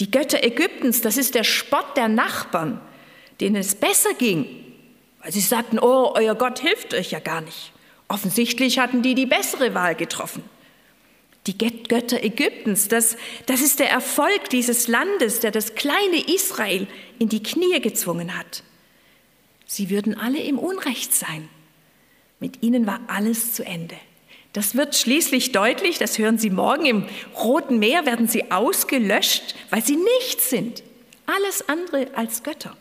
Die 0.00 0.10
Götter 0.10 0.42
Ägyptens, 0.42 1.02
das 1.02 1.18
ist 1.18 1.34
der 1.34 1.44
Spott 1.44 1.94
der 1.94 2.08
Nachbarn, 2.08 2.80
denen 3.40 3.56
es 3.56 3.74
besser 3.74 4.14
ging, 4.14 4.46
weil 5.22 5.32
sie 5.32 5.40
sagten, 5.40 5.78
oh, 5.78 6.12
euer 6.14 6.34
Gott 6.34 6.60
hilft 6.60 6.94
euch 6.94 7.10
ja 7.10 7.18
gar 7.18 7.42
nicht. 7.42 7.72
Offensichtlich 8.08 8.78
hatten 8.78 9.02
die 9.02 9.14
die 9.14 9.26
bessere 9.26 9.74
Wahl 9.74 9.94
getroffen. 9.94 10.42
Die 11.46 11.58
Götter 11.58 12.22
Ägyptens, 12.24 12.88
das, 12.88 13.18
das 13.44 13.60
ist 13.60 13.78
der 13.78 13.90
Erfolg 13.90 14.48
dieses 14.48 14.88
Landes, 14.88 15.40
der 15.40 15.50
das 15.50 15.74
kleine 15.74 16.26
Israel 16.34 16.86
in 17.18 17.28
die 17.28 17.42
Knie 17.42 17.80
gezwungen 17.80 18.38
hat. 18.38 18.62
Sie 19.66 19.90
würden 19.90 20.18
alle 20.18 20.40
im 20.40 20.58
Unrecht 20.58 21.12
sein. 21.12 21.50
Mit 22.40 22.62
ihnen 22.62 22.86
war 22.86 23.00
alles 23.08 23.52
zu 23.52 23.66
Ende. 23.66 23.96
Das 24.52 24.74
wird 24.74 24.96
schließlich 24.96 25.52
deutlich, 25.52 25.98
das 25.98 26.18
hören 26.18 26.38
Sie 26.38 26.50
morgen, 26.50 26.86
im 26.86 27.06
Roten 27.36 27.78
Meer 27.78 28.06
werden 28.06 28.28
sie 28.28 28.50
ausgelöscht, 28.50 29.54
weil 29.70 29.84
sie 29.84 29.96
nichts 29.96 30.50
sind. 30.50 30.82
Alles 31.26 31.68
andere 31.68 32.08
als 32.14 32.42
Götter. 32.42 32.74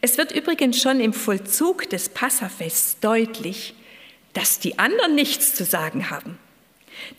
Es 0.00 0.18
wird 0.18 0.32
übrigens 0.32 0.82
schon 0.82 1.00
im 1.00 1.12
Vollzug 1.12 1.88
des 1.88 2.08
Passafests 2.08 2.98
deutlich, 3.00 3.74
dass 4.32 4.58
die 4.58 4.78
anderen 4.78 5.14
nichts 5.14 5.54
zu 5.54 5.64
sagen 5.64 6.10
haben. 6.10 6.38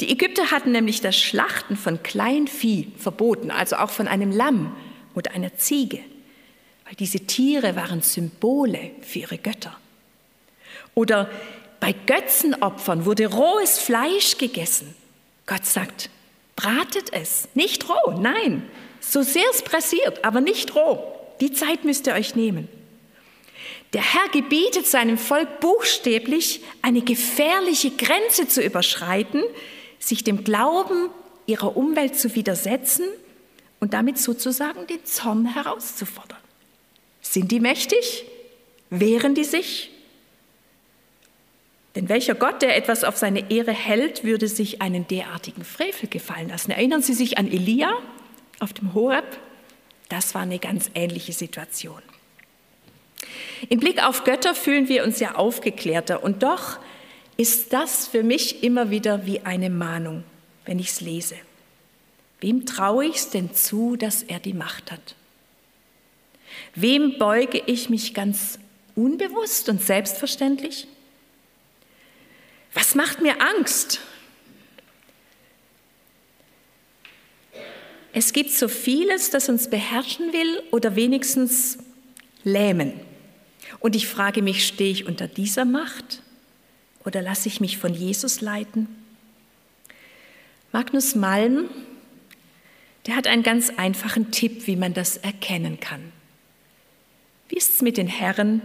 Die 0.01 0.11
Ägypter 0.11 0.51
hatten 0.51 0.71
nämlich 0.71 1.01
das 1.01 1.17
Schlachten 1.17 1.77
von 1.77 2.03
Kleinvieh 2.03 2.91
verboten, 2.97 3.51
also 3.51 3.77
auch 3.77 3.89
von 3.89 4.07
einem 4.07 4.31
Lamm 4.31 4.75
oder 5.15 5.31
einer 5.31 5.55
Ziege, 5.55 5.99
weil 6.85 6.95
diese 6.95 7.21
Tiere 7.21 7.75
waren 7.75 8.01
Symbole 8.01 8.91
für 9.01 9.19
ihre 9.19 9.37
Götter. 9.37 9.77
Oder 10.95 11.29
bei 11.83 11.91
Götzenopfern 11.91 13.05
wurde 13.05 13.25
rohes 13.25 13.77
Fleisch 13.77 14.37
gegessen. 14.37 14.95
Gott 15.45 15.65
sagt, 15.65 16.09
bratet 16.55 17.11
es, 17.11 17.49
nicht 17.55 17.89
roh, 17.89 18.11
nein, 18.21 18.65
so 19.01 19.21
sehr 19.21 19.43
es 19.51 19.63
pressiert, 19.63 20.23
aber 20.23 20.39
nicht 20.39 20.75
roh. 20.75 21.03
Die 21.41 21.51
Zeit 21.51 21.83
müsst 21.83 22.07
ihr 22.07 22.13
euch 22.13 22.35
nehmen. 22.35 22.69
Der 23.91 24.01
Herr 24.01 24.29
gebietet 24.29 24.87
seinem 24.87 25.17
Volk 25.17 25.59
buchstäblich, 25.59 26.61
eine 26.81 27.01
gefährliche 27.01 27.91
Grenze 27.91 28.47
zu 28.47 28.63
überschreiten, 28.63 29.43
sich 29.99 30.23
dem 30.23 30.45
Glauben 30.45 31.09
ihrer 31.47 31.75
Umwelt 31.75 32.17
zu 32.17 32.33
widersetzen 32.33 33.07
und 33.81 33.93
damit 33.93 34.17
sozusagen 34.19 34.87
den 34.87 35.03
Zorn 35.03 35.47
herauszufordern. 35.47 36.39
Sind 37.21 37.51
die 37.51 37.59
mächtig? 37.59 38.23
Wehren 38.89 39.35
die 39.35 39.43
sich? 39.43 39.92
Denn 41.95 42.09
welcher 42.09 42.33
Gott, 42.33 42.61
der 42.61 42.75
etwas 42.75 43.03
auf 43.03 43.17
seine 43.17 43.51
Ehre 43.51 43.71
hält, 43.71 44.23
würde 44.23 44.47
sich 44.47 44.81
einen 44.81 45.07
derartigen 45.07 45.63
Frevel 45.63 46.09
gefallen 46.09 46.49
lassen? 46.49 46.71
Erinnern 46.71 47.01
Sie 47.01 47.13
sich 47.13 47.37
an 47.37 47.47
Elia 47.47 47.93
auf 48.59 48.73
dem 48.73 48.93
Horeb? 48.93 49.25
Das 50.09 50.33
war 50.33 50.41
eine 50.41 50.59
ganz 50.59 50.89
ähnliche 50.95 51.33
Situation. 51.33 52.01
Im 53.69 53.79
Blick 53.79 54.03
auf 54.03 54.23
Götter 54.23 54.55
fühlen 54.55 54.89
wir 54.89 55.03
uns 55.03 55.19
ja 55.19 55.35
aufgeklärter 55.35 56.23
und 56.23 56.43
doch 56.43 56.79
ist 57.37 57.73
das 57.73 58.07
für 58.07 58.23
mich 58.23 58.63
immer 58.63 58.89
wieder 58.89 59.25
wie 59.25 59.41
eine 59.41 59.69
Mahnung, 59.69 60.23
wenn 60.65 60.79
ich 60.79 60.89
es 60.89 61.01
lese. 61.01 61.35
Wem 62.41 62.65
traue 62.65 63.05
ich 63.05 63.15
es 63.15 63.29
denn 63.29 63.53
zu, 63.53 63.95
dass 63.95 64.23
er 64.23 64.39
die 64.39 64.53
Macht 64.53 64.91
hat? 64.91 65.15
Wem 66.75 67.17
beuge 67.17 67.61
ich 67.65 67.89
mich 67.89 68.13
ganz 68.13 68.59
unbewusst 68.95 69.69
und 69.69 69.81
selbstverständlich? 69.81 70.87
Was 72.73 72.95
macht 72.95 73.21
mir 73.21 73.41
Angst? 73.41 74.01
Es 78.13 78.31
gibt 78.31 78.51
so 78.51 78.67
vieles, 78.67 79.31
das 79.31 79.49
uns 79.49 79.69
beherrschen 79.69 80.33
will 80.33 80.61
oder 80.71 80.95
wenigstens 80.95 81.79
lähmen. 82.43 82.93
Und 83.79 83.95
ich 83.95 84.07
frage 84.07 84.41
mich, 84.41 84.67
stehe 84.67 84.91
ich 84.91 85.05
unter 85.05 85.27
dieser 85.27 85.65
Macht 85.65 86.21
oder 87.03 87.21
lasse 87.21 87.47
ich 87.47 87.59
mich 87.59 87.77
von 87.77 87.93
Jesus 87.93 88.41
leiten? 88.41 88.87
Magnus 90.71 91.15
Malm, 91.15 91.69
der 93.07 93.15
hat 93.15 93.27
einen 93.27 93.43
ganz 93.43 93.71
einfachen 93.77 94.31
Tipp, 94.31 94.67
wie 94.67 94.75
man 94.75 94.93
das 94.93 95.17
erkennen 95.17 95.79
kann. 95.79 96.11
Wie 97.49 97.57
ist 97.57 97.73
es 97.73 97.81
mit 97.81 97.97
den 97.97 98.07
Herren? 98.07 98.61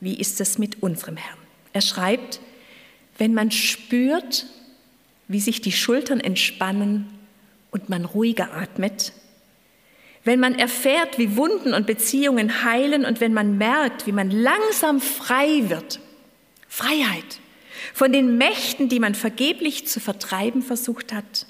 Wie 0.00 0.18
ist 0.18 0.40
es 0.40 0.58
mit 0.58 0.82
unserem 0.82 1.16
Herrn? 1.16 1.38
Er 1.72 1.82
schreibt, 1.82 2.40
wenn 3.20 3.34
man 3.34 3.50
spürt, 3.50 4.46
wie 5.28 5.40
sich 5.40 5.60
die 5.60 5.72
Schultern 5.72 6.20
entspannen 6.20 7.06
und 7.70 7.90
man 7.90 8.06
ruhiger 8.06 8.54
atmet, 8.54 9.12
wenn 10.24 10.40
man 10.40 10.58
erfährt, 10.58 11.18
wie 11.18 11.36
Wunden 11.36 11.74
und 11.74 11.86
Beziehungen 11.86 12.64
heilen 12.64 13.04
und 13.04 13.20
wenn 13.20 13.34
man 13.34 13.58
merkt, 13.58 14.06
wie 14.06 14.12
man 14.12 14.30
langsam 14.30 15.02
frei 15.02 15.68
wird, 15.68 16.00
Freiheit 16.66 17.40
von 17.92 18.10
den 18.10 18.38
Mächten, 18.38 18.88
die 18.88 19.00
man 19.00 19.14
vergeblich 19.14 19.86
zu 19.86 20.00
vertreiben 20.00 20.62
versucht 20.62 21.12
hat, 21.12 21.46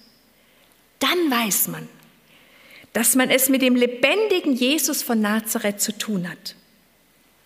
dann 0.98 1.30
weiß 1.30 1.68
man, 1.68 1.88
dass 2.92 3.14
man 3.14 3.30
es 3.30 3.48
mit 3.48 3.62
dem 3.62 3.76
lebendigen 3.76 4.54
Jesus 4.54 5.04
von 5.04 5.20
Nazareth 5.20 5.80
zu 5.80 5.96
tun 5.96 6.28
hat. 6.28 6.56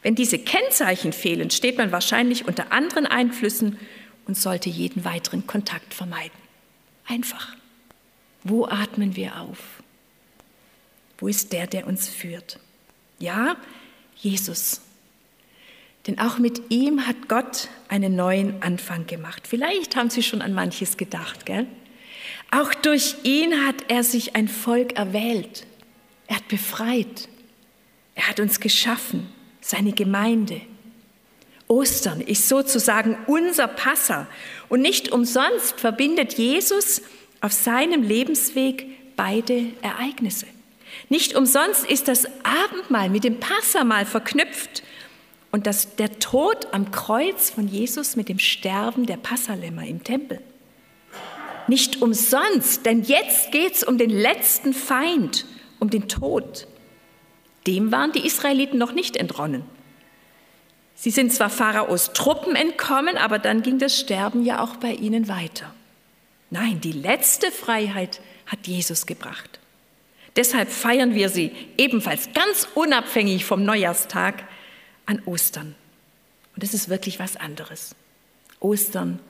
Wenn 0.02 0.14
diese 0.14 0.38
Kennzeichen 0.38 1.12
fehlen, 1.12 1.50
steht 1.50 1.76
man 1.76 1.92
wahrscheinlich 1.92 2.46
unter 2.46 2.72
anderen 2.72 3.06
Einflüssen 3.06 3.78
und 4.26 4.36
sollte 4.36 4.68
jeden 4.68 5.04
weiteren 5.04 5.46
Kontakt 5.46 5.94
vermeiden. 5.94 6.38
Einfach. 7.06 7.54
Wo 8.42 8.66
atmen 8.66 9.16
wir 9.16 9.40
auf? 9.40 9.82
Wo 11.18 11.28
ist 11.28 11.52
der, 11.52 11.66
der 11.66 11.86
uns 11.86 12.08
führt? 12.08 12.58
Ja, 13.18 13.56
Jesus. 14.16 14.80
Denn 16.06 16.18
auch 16.18 16.38
mit 16.38 16.70
ihm 16.70 17.06
hat 17.06 17.28
Gott 17.28 17.68
einen 17.88 18.14
neuen 18.14 18.62
Anfang 18.62 19.06
gemacht. 19.06 19.46
Vielleicht 19.46 19.96
haben 19.96 20.10
Sie 20.10 20.22
schon 20.22 20.42
an 20.42 20.52
manches 20.52 20.96
gedacht, 20.96 21.46
gell? 21.46 21.66
Auch 22.50 22.74
durch 22.74 23.16
ihn 23.24 23.66
hat 23.66 23.76
er 23.88 24.04
sich 24.04 24.36
ein 24.36 24.48
Volk 24.48 24.96
erwählt. 24.96 25.66
Er 26.26 26.36
hat 26.36 26.48
befreit. 26.48 27.28
Er 28.14 28.28
hat 28.28 28.40
uns 28.40 28.60
geschaffen, 28.60 29.28
seine 29.60 29.92
Gemeinde. 29.92 30.60
Ostern 31.68 32.20
ist 32.20 32.48
sozusagen 32.48 33.16
unser 33.26 33.68
Passa. 33.68 34.26
Und 34.68 34.80
nicht 34.80 35.10
umsonst 35.12 35.80
verbindet 35.80 36.34
Jesus 36.34 37.02
auf 37.40 37.52
seinem 37.52 38.02
Lebensweg 38.02 38.86
beide 39.16 39.66
Ereignisse. 39.82 40.46
Nicht 41.08 41.34
umsonst 41.34 41.86
ist 41.86 42.08
das 42.08 42.26
Abendmahl 42.42 43.10
mit 43.10 43.24
dem 43.24 43.40
Passamal 43.40 44.06
verknüpft 44.06 44.82
und 45.50 45.66
das, 45.66 45.96
der 45.96 46.18
Tod 46.18 46.68
am 46.72 46.90
Kreuz 46.90 47.50
von 47.50 47.68
Jesus 47.68 48.16
mit 48.16 48.28
dem 48.28 48.38
Sterben 48.38 49.06
der 49.06 49.16
Passalämmer 49.16 49.86
im 49.86 50.02
Tempel. 50.02 50.40
Nicht 51.66 52.02
umsonst, 52.02 52.84
denn 52.84 53.02
jetzt 53.02 53.52
geht 53.52 53.74
es 53.74 53.84
um 53.84 53.96
den 53.96 54.10
letzten 54.10 54.74
Feind, 54.74 55.46
um 55.80 55.90
den 55.90 56.08
Tod. 56.08 56.66
Dem 57.66 57.90
waren 57.90 58.12
die 58.12 58.26
Israeliten 58.26 58.78
noch 58.78 58.92
nicht 58.92 59.16
entronnen. 59.16 59.64
Sie 60.94 61.10
sind 61.10 61.32
zwar 61.32 61.50
Pharaos 61.50 62.12
Truppen 62.12 62.56
entkommen, 62.56 63.16
aber 63.16 63.38
dann 63.38 63.62
ging 63.62 63.78
das 63.78 63.98
Sterben 63.98 64.44
ja 64.44 64.62
auch 64.62 64.76
bei 64.76 64.92
ihnen 64.92 65.28
weiter. 65.28 65.74
Nein, 66.50 66.80
die 66.80 66.92
letzte 66.92 67.50
Freiheit 67.50 68.20
hat 68.46 68.66
Jesus 68.66 69.06
gebracht. 69.06 69.58
Deshalb 70.36 70.70
feiern 70.70 71.14
wir 71.14 71.28
sie 71.28 71.52
ebenfalls 71.76 72.32
ganz 72.32 72.68
unabhängig 72.74 73.44
vom 73.44 73.64
Neujahrstag 73.64 74.44
an 75.06 75.22
Ostern. 75.26 75.74
Und 76.54 76.64
es 76.64 76.74
ist 76.74 76.88
wirklich 76.88 77.18
was 77.18 77.36
anderes. 77.36 77.94
Ostern 78.60 79.20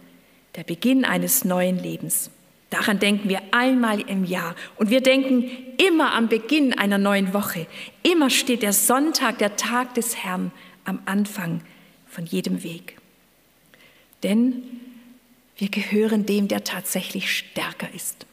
der 0.56 0.64
Beginn 0.64 1.04
eines 1.04 1.44
neuen 1.44 1.78
Lebens. 1.78 2.30
Daran 2.70 2.98
denken 2.98 3.28
wir 3.28 3.40
einmal 3.50 4.00
im 4.00 4.24
Jahr. 4.24 4.54
Und 4.76 4.90
wir 4.90 5.00
denken 5.00 5.50
immer 5.78 6.12
am 6.12 6.28
Beginn 6.28 6.76
einer 6.76 6.98
neuen 6.98 7.34
Woche. 7.34 7.66
Immer 8.02 8.30
steht 8.30 8.62
der 8.62 8.72
Sonntag, 8.72 9.38
der 9.38 9.56
Tag 9.56 9.94
des 9.94 10.16
Herrn, 10.16 10.52
am 10.84 11.00
Anfang 11.04 11.62
von 12.06 12.26
jedem 12.26 12.62
Weg. 12.62 12.98
Denn 14.22 14.62
wir 15.56 15.68
gehören 15.68 16.26
dem, 16.26 16.48
der 16.48 16.64
tatsächlich 16.64 17.36
stärker 17.36 17.92
ist. 17.94 18.26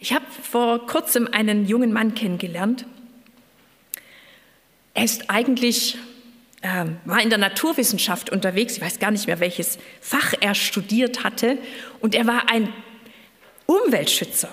Ich 0.00 0.12
habe 0.12 0.24
vor 0.42 0.86
kurzem 0.86 1.28
einen 1.30 1.66
jungen 1.66 1.92
Mann 1.92 2.14
kennengelernt. 2.14 2.86
Er 4.94 5.04
ist 5.04 5.30
eigentlich 5.30 5.98
ähm, 6.64 6.96
war 7.04 7.20
in 7.20 7.28
der 7.28 7.38
Naturwissenschaft 7.38 8.30
unterwegs, 8.30 8.78
ich 8.78 8.82
weiß 8.82 8.98
gar 8.98 9.10
nicht 9.10 9.26
mehr, 9.26 9.38
welches 9.38 9.78
Fach 10.00 10.32
er 10.40 10.54
studiert 10.54 11.22
hatte, 11.22 11.58
und 12.00 12.14
er 12.14 12.26
war 12.26 12.50
ein 12.50 12.72
Umweltschützer, 13.66 14.48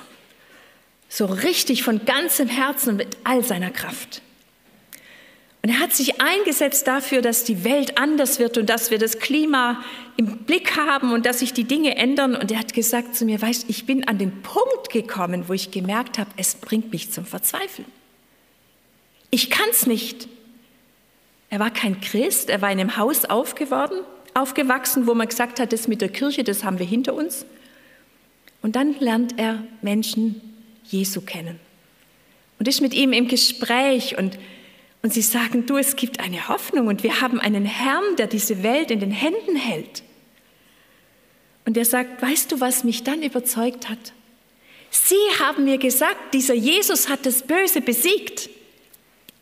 so 1.08 1.26
richtig 1.26 1.84
von 1.84 2.04
ganzem 2.06 2.50
Herzen 2.50 2.90
und 2.90 2.96
mit 2.98 3.18
all 3.24 3.44
seiner 3.44 3.72
Kraft. 3.72 4.22
Und 5.64 5.70
er 5.70 5.80
hat 5.80 5.94
sich 5.94 6.20
eingesetzt 6.20 6.88
dafür, 6.88 7.22
dass 7.22 7.44
die 7.44 7.64
Welt 7.64 8.00
anders 8.00 8.40
wird 8.40 8.58
und 8.58 8.68
dass 8.68 8.90
wir 8.90 8.98
das 8.98 9.20
Klima 9.20 9.84
im 10.18 10.40
Blick 10.40 10.76
haben 10.76 11.14
und 11.14 11.26
dass 11.28 11.40
sich 11.40 11.54
die 11.54 11.66
Dinge 11.66 11.98
ändern. 11.98 12.36
Und 12.36 12.52
er 12.52 12.58
hat 12.58 12.74
gesagt 12.74 13.16
zu 13.16 13.26
mir, 13.26 13.40
weißt, 13.40 13.66
ich 13.68 13.86
bin 13.86 14.08
an 14.08 14.18
den 14.18 14.42
Punkt 14.42 14.90
gekommen, 14.92 15.48
wo 15.48 15.54
ich 15.54 15.70
gemerkt 15.70 16.18
habe, 16.18 16.32
es 16.36 16.56
bringt 16.56 16.92
mich 16.92 17.12
zum 17.12 17.26
Verzweifeln. 17.26 17.88
Ich 19.30 19.52
kann 19.52 19.70
es 19.70 19.86
nicht. 19.86 20.28
Er 21.52 21.60
war 21.60 21.70
kein 21.70 22.02
Christ, 22.02 22.50
er 22.50 22.62
war 22.62 22.72
in 22.72 22.80
einem 22.80 22.98
Haus 22.98 23.26
aufgewachsen, 23.26 25.06
wo 25.06 25.14
man 25.14 25.28
gesagt 25.28 25.60
hat, 25.60 25.74
das 25.74 25.88
mit 25.88 26.02
der 26.02 26.10
Kirche, 26.10 26.44
das 26.44 26.64
haben 26.64 26.80
wir 26.80 26.86
hinter 26.86 27.14
uns. 27.14 27.46
Und 28.62 28.76
dann 28.76 28.96
lernt 29.00 29.38
er 29.38 29.64
Menschen 29.82 30.42
Jesu 30.86 31.22
kennen 31.22 31.60
und 32.58 32.68
ist 32.68 32.82
mit 32.82 32.94
ihm 32.94 33.14
im 33.14 33.28
Gespräch 33.28 34.18
und, 34.18 34.40
und 35.02 35.14
sie 35.14 35.22
sagen, 35.22 35.66
du, 35.66 35.78
es 35.78 35.96
gibt 35.96 36.20
eine 36.20 36.48
Hoffnung 36.48 36.88
und 36.88 37.04
wir 37.04 37.22
haben 37.22 37.40
einen 37.40 37.66
Herrn, 37.66 38.16
der 38.18 38.28
diese 38.28 38.64
Welt 38.64 38.92
in 38.92 39.00
den 39.00 39.12
Händen 39.12 39.56
hält. 39.56 40.04
Und 41.66 41.78
er 41.78 41.86
sagt, 41.86 42.22
weißt 42.22 42.52
du, 42.52 42.60
was 42.60 42.84
mich 42.84 43.04
dann 43.04 43.24
überzeugt 43.24 43.90
hat? 43.90 44.14
Sie 44.90 45.16
haben 45.40 45.64
mir 45.64 45.78
gesagt, 45.78 46.34
dieser 46.34 46.54
Jesus 46.54 47.10
hat 47.10 47.26
das 47.26 47.44
Böse 47.44 47.82
besiegt. 47.82 48.50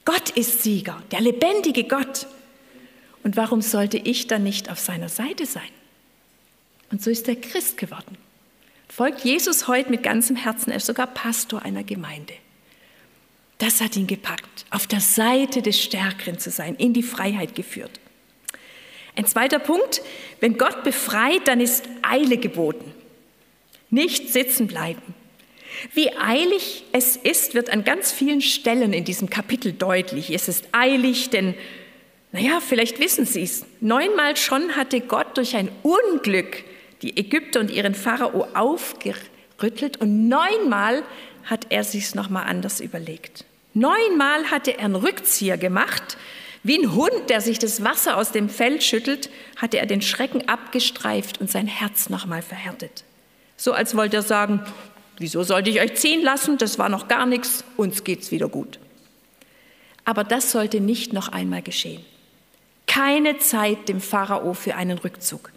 Gott 0.06 0.30
ist 0.32 0.63
Sieger, 0.63 1.02
der 1.12 1.22
lebendige 1.22 1.84
Gott. 1.84 2.28
Und 3.24 3.36
warum 3.36 3.62
sollte 3.62 3.98
ich 3.98 4.28
dann 4.28 4.43
nicht 4.43 4.69
auf 4.69 4.80
seiner 4.80 5.10
Seite 5.10 5.45
sein? 5.45 5.69
Und 6.91 7.04
so 7.04 7.10
ist 7.10 7.28
er 7.28 7.36
Christ 7.36 7.78
geworden. 7.78 8.17
Folgt 8.88 9.22
Jesus 9.22 9.67
heute 9.67 9.91
mit 9.91 10.04
ganzem 10.04 10.36
Herzen, 10.36 10.72
er 10.72 10.78
ist 10.78 10.88
sogar 10.88 11.08
Pastor 11.08 11.62
einer 11.63 11.84
Gemeinde. 11.84 12.34
Das 13.60 13.82
hat 13.82 13.95
ihn 13.95 14.08
gepackt, 14.08 14.65
auf 14.72 14.88
der 14.88 15.02
Seite 15.02 15.62
des 15.62 15.80
Stärkeren 15.80 16.39
zu 16.39 16.50
sein, 16.50 16.76
in 16.76 16.93
die 16.93 17.04
Freiheit 17.04 17.56
geführt. 17.56 18.00
Ein 19.15 19.26
zweiter 19.26 19.60
Punkt, 19.60 20.02
wenn 20.39 20.58
Gott 20.58 20.84
befreit, 20.84 21.48
dann 21.48 21.60
ist 21.60 21.84
Eile 22.02 22.38
geboten. 22.38 22.93
Nicht 23.89 24.30
sitzen 24.30 24.67
bleiben. 24.67 25.02
Wie 25.93 26.15
eilig 26.17 26.86
es 26.93 27.17
ist, 27.17 27.54
wird 27.54 27.69
an 27.69 27.84
ganz 27.84 28.12
vielen 28.12 28.41
Stellen 28.41 28.93
in 28.93 29.04
diesem 29.04 29.30
Kapitel 29.30 29.74
deutlich. 29.74 30.30
Es 30.30 30.48
ist 30.48 30.69
eilig, 30.72 31.30
denn, 31.30 31.54
naja, 32.32 32.60
vielleicht 32.62 33.00
wissen 33.00 33.26
Sie 33.26 33.43
es, 33.43 33.65
neunmal 33.80 34.36
schon 34.38 34.76
hatte 34.76 35.02
Gott 35.02 35.38
durch 35.38 35.56
ein 35.56 35.69
Unglück 35.84 36.63
die 37.02 37.17
Ägypter 37.17 37.60
und 37.60 37.72
ihren 37.72 37.95
Pharao 37.95 38.48
aufgerüttelt 38.54 39.98
und 39.98 40.28
neunmal 40.28 41.04
hat 41.49 41.67
er 41.69 41.83
sich's 41.83 42.15
nochmal 42.15 42.45
anders 42.45 42.79
überlegt. 42.79 43.45
Neunmal 43.73 44.51
hatte 44.51 44.77
er 44.77 44.85
einen 44.85 44.95
Rückzieher 44.95 45.57
gemacht. 45.57 46.17
Wie 46.63 46.77
ein 46.77 46.93
Hund, 46.93 47.29
der 47.29 47.41
sich 47.41 47.59
das 47.59 47.83
Wasser 47.83 48.17
aus 48.17 48.31
dem 48.31 48.49
Fell 48.49 48.81
schüttelt, 48.81 49.29
hatte 49.55 49.77
er 49.77 49.85
den 49.85 50.01
Schrecken 50.01 50.47
abgestreift 50.47 51.39
und 51.39 51.49
sein 51.49 51.67
Herz 51.67 52.09
nochmal 52.09 52.41
verhärtet. 52.41 53.03
So 53.55 53.73
als 53.73 53.95
wollte 53.95 54.17
er 54.17 54.23
sagen, 54.23 54.65
Wieso 55.19 55.43
sollte 55.43 55.69
ich 55.69 55.81
euch 55.81 55.95
ziehen 55.95 56.23
lassen? 56.23 56.57
Das 56.57 56.79
war 56.79 56.88
noch 56.88 57.09
gar 57.09 57.25
nichts, 57.25 57.65
uns 57.75 58.05
geht's 58.05 58.31
wieder 58.31 58.47
gut. 58.47 58.79
Aber 60.05 60.23
das 60.23 60.51
sollte 60.51 60.79
nicht 60.79 61.13
noch 61.13 61.27
einmal 61.27 61.62
geschehen. 61.62 62.03
Keine 62.88 63.38
Zeit 63.38 63.89
dem 63.89 63.99
Pharao 63.99 64.53
für 64.53 64.75
einen 64.75 64.97
Rückzug. 64.97 65.51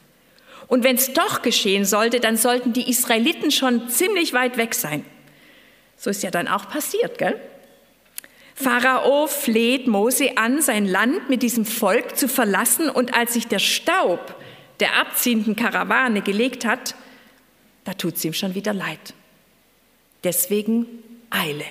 Und 0.67 0.83
wenn 0.83 0.97
es 0.97 1.13
doch 1.13 1.43
geschehen 1.43 1.85
sollte, 1.85 2.19
dann 2.19 2.37
sollten 2.37 2.73
die 2.73 2.91
Israeliten 2.91 3.51
schon 3.51 3.89
ziemlich 3.89 4.33
weit 4.33 4.57
weg 4.57 4.75
sein. 4.75 5.05
So 6.03 6.11
ist 6.11 6.25
ja 6.25 6.33
dann 6.33 6.49
auch 6.49 6.69
passiert, 6.69 7.17
gell? 7.19 7.41
Pharao 8.57 9.29
fleht 9.29 9.87
Mose 9.87 10.37
an, 10.37 10.61
sein 10.61 10.85
Land 10.85 11.31
mit 11.31 11.45
diesem 11.45 11.65
Volk 11.65 12.17
zu 12.17 12.27
verlassen, 12.27 12.91
und 12.91 13.15
als 13.15 13.35
sich 13.35 13.47
der 13.47 13.61
Staub 13.61 14.35
der 14.81 14.99
abziehenden 14.99 15.55
Karawane 15.55 16.21
gelegt 16.21 16.65
hat, 16.65 16.97
da 17.85 17.95
tut 17.95 18.17
es 18.17 18.25
ihm 18.25 18.33
schon 18.33 18.57
wieder 18.57 18.75
leid. 18.75 19.15
Deswegen 20.25 20.87
Eile. 21.31 21.67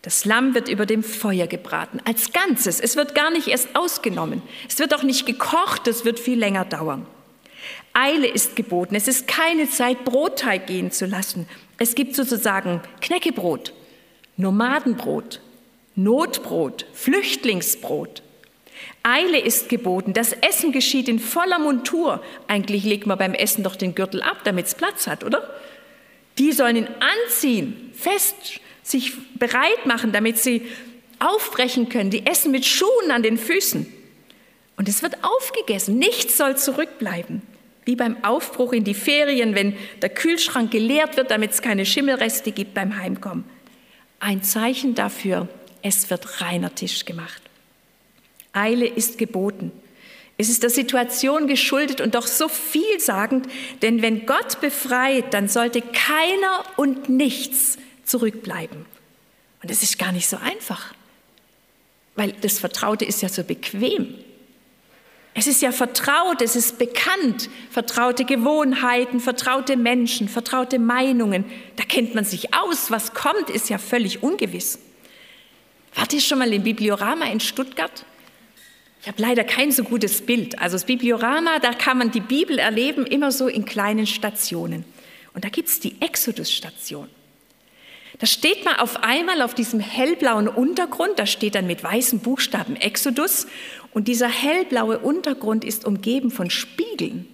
Das 0.00 0.24
Lamm 0.24 0.54
wird 0.54 0.70
über 0.70 0.86
dem 0.86 1.02
Feuer 1.02 1.46
gebraten, 1.46 2.00
als 2.06 2.32
Ganzes. 2.32 2.80
Es 2.80 2.96
wird 2.96 3.14
gar 3.14 3.30
nicht 3.30 3.48
erst 3.48 3.76
ausgenommen. 3.76 4.40
Es 4.66 4.78
wird 4.78 4.94
auch 4.94 5.02
nicht 5.02 5.26
gekocht, 5.26 5.88
es 5.88 6.06
wird 6.06 6.18
viel 6.18 6.38
länger 6.38 6.64
dauern. 6.64 7.06
Eile 7.94 8.26
ist 8.26 8.56
geboten. 8.56 8.96
Es 8.96 9.08
ist 9.08 9.26
keine 9.28 9.70
Zeit, 9.70 10.04
Brotteig 10.04 10.66
gehen 10.66 10.90
zu 10.90 11.06
lassen. 11.06 11.48
Es 11.78 11.94
gibt 11.94 12.14
sozusagen 12.14 12.82
Knäckebrot, 13.00 13.72
Nomadenbrot, 14.36 15.40
Notbrot, 15.94 16.86
Flüchtlingsbrot. 16.92 18.22
Eile 19.04 19.38
ist 19.38 19.68
geboten. 19.68 20.12
Das 20.12 20.32
Essen 20.32 20.72
geschieht 20.72 21.08
in 21.08 21.20
voller 21.20 21.58
Montur. 21.58 22.22
Eigentlich 22.48 22.84
legt 22.84 23.06
man 23.06 23.16
beim 23.16 23.32
Essen 23.32 23.62
doch 23.62 23.76
den 23.76 23.94
Gürtel 23.94 24.22
ab, 24.22 24.38
damit 24.44 24.66
es 24.66 24.74
Platz 24.74 25.06
hat, 25.06 25.22
oder? 25.22 25.48
Die 26.38 26.52
sollen 26.52 26.76
ihn 26.76 26.88
anziehen, 27.00 27.92
fest 27.94 28.34
sich 28.82 29.12
bereit 29.38 29.86
machen, 29.86 30.10
damit 30.10 30.38
sie 30.38 30.62
aufbrechen 31.20 31.88
können. 31.88 32.10
Die 32.10 32.26
essen 32.26 32.50
mit 32.50 32.66
Schuhen 32.66 33.10
an 33.10 33.22
den 33.22 33.38
Füßen. 33.38 33.86
Und 34.76 34.88
es 34.88 35.02
wird 35.02 35.22
aufgegessen. 35.22 35.98
Nichts 35.98 36.36
soll 36.36 36.56
zurückbleiben. 36.56 37.42
Wie 37.84 37.96
beim 37.96 38.22
Aufbruch 38.24 38.72
in 38.72 38.84
die 38.84 38.94
Ferien, 38.94 39.54
wenn 39.54 39.76
der 40.00 40.08
Kühlschrank 40.08 40.70
geleert 40.70 41.16
wird, 41.16 41.30
damit 41.30 41.52
es 41.52 41.62
keine 41.62 41.84
Schimmelreste 41.84 42.52
gibt 42.52 42.74
beim 42.74 42.96
Heimkommen. 42.96 43.44
Ein 44.20 44.42
Zeichen 44.42 44.94
dafür, 44.94 45.48
es 45.82 46.08
wird 46.08 46.40
reiner 46.40 46.74
Tisch 46.74 47.04
gemacht. 47.04 47.42
Eile 48.52 48.86
ist 48.86 49.18
geboten. 49.18 49.72
Es 50.36 50.48
ist 50.48 50.62
der 50.62 50.70
Situation 50.70 51.46
geschuldet 51.46 52.00
und 52.00 52.14
doch 52.14 52.26
so 52.26 52.48
vielsagend, 52.48 53.46
denn 53.82 54.02
wenn 54.02 54.26
Gott 54.26 54.60
befreit, 54.60 55.32
dann 55.32 55.48
sollte 55.48 55.80
keiner 55.80 56.64
und 56.76 57.08
nichts 57.08 57.78
zurückbleiben. 58.04 58.84
Und 59.62 59.70
es 59.70 59.82
ist 59.82 59.98
gar 59.98 60.12
nicht 60.12 60.28
so 60.28 60.36
einfach, 60.36 60.92
weil 62.16 62.32
das 62.40 62.58
Vertraute 62.58 63.04
ist 63.04 63.22
ja 63.22 63.28
so 63.28 63.44
bequem. 63.44 64.14
Es 65.36 65.48
ist 65.48 65.62
ja 65.62 65.72
vertraut, 65.72 66.40
es 66.40 66.54
ist 66.54 66.78
bekannt, 66.78 67.50
vertraute 67.68 68.24
Gewohnheiten, 68.24 69.18
vertraute 69.18 69.76
Menschen, 69.76 70.28
vertraute 70.28 70.78
Meinungen. 70.78 71.44
Da 71.74 71.82
kennt 71.84 72.14
man 72.14 72.24
sich 72.24 72.54
aus. 72.54 72.92
Was 72.92 73.14
kommt, 73.14 73.50
ist 73.50 73.68
ja 73.68 73.78
völlig 73.78 74.22
ungewiss. 74.22 74.78
Wart 75.96 76.12
ihr 76.12 76.20
schon 76.20 76.38
mal 76.38 76.52
im 76.52 76.62
Bibliorama 76.62 77.26
in 77.26 77.40
Stuttgart? 77.40 78.04
Ich 79.02 79.08
habe 79.08 79.20
leider 79.20 79.42
kein 79.42 79.72
so 79.72 79.82
gutes 79.82 80.22
Bild. 80.22 80.58
Also 80.60 80.76
das 80.76 80.84
Bibliorama, 80.84 81.58
da 81.58 81.72
kann 81.74 81.98
man 81.98 82.12
die 82.12 82.20
Bibel 82.20 82.58
erleben, 82.58 83.04
immer 83.04 83.32
so 83.32 83.48
in 83.48 83.64
kleinen 83.64 84.06
Stationen. 84.06 84.84
Und 85.34 85.44
da 85.44 85.48
gibt 85.48 85.68
es 85.68 85.80
die 85.80 86.00
Exodus-Station. 86.00 87.08
Da 88.18 88.26
steht 88.26 88.64
man 88.64 88.76
auf 88.76 89.02
einmal 89.02 89.42
auf 89.42 89.54
diesem 89.54 89.80
hellblauen 89.80 90.48
Untergrund, 90.48 91.18
da 91.18 91.26
steht 91.26 91.56
dann 91.56 91.66
mit 91.66 91.82
weißen 91.82 92.20
Buchstaben 92.20 92.76
Exodus 92.76 93.46
und 93.92 94.08
dieser 94.08 94.28
hellblaue 94.28 94.98
Untergrund 94.98 95.64
ist 95.64 95.84
umgeben 95.84 96.30
von 96.30 96.50
Spiegeln. 96.50 97.26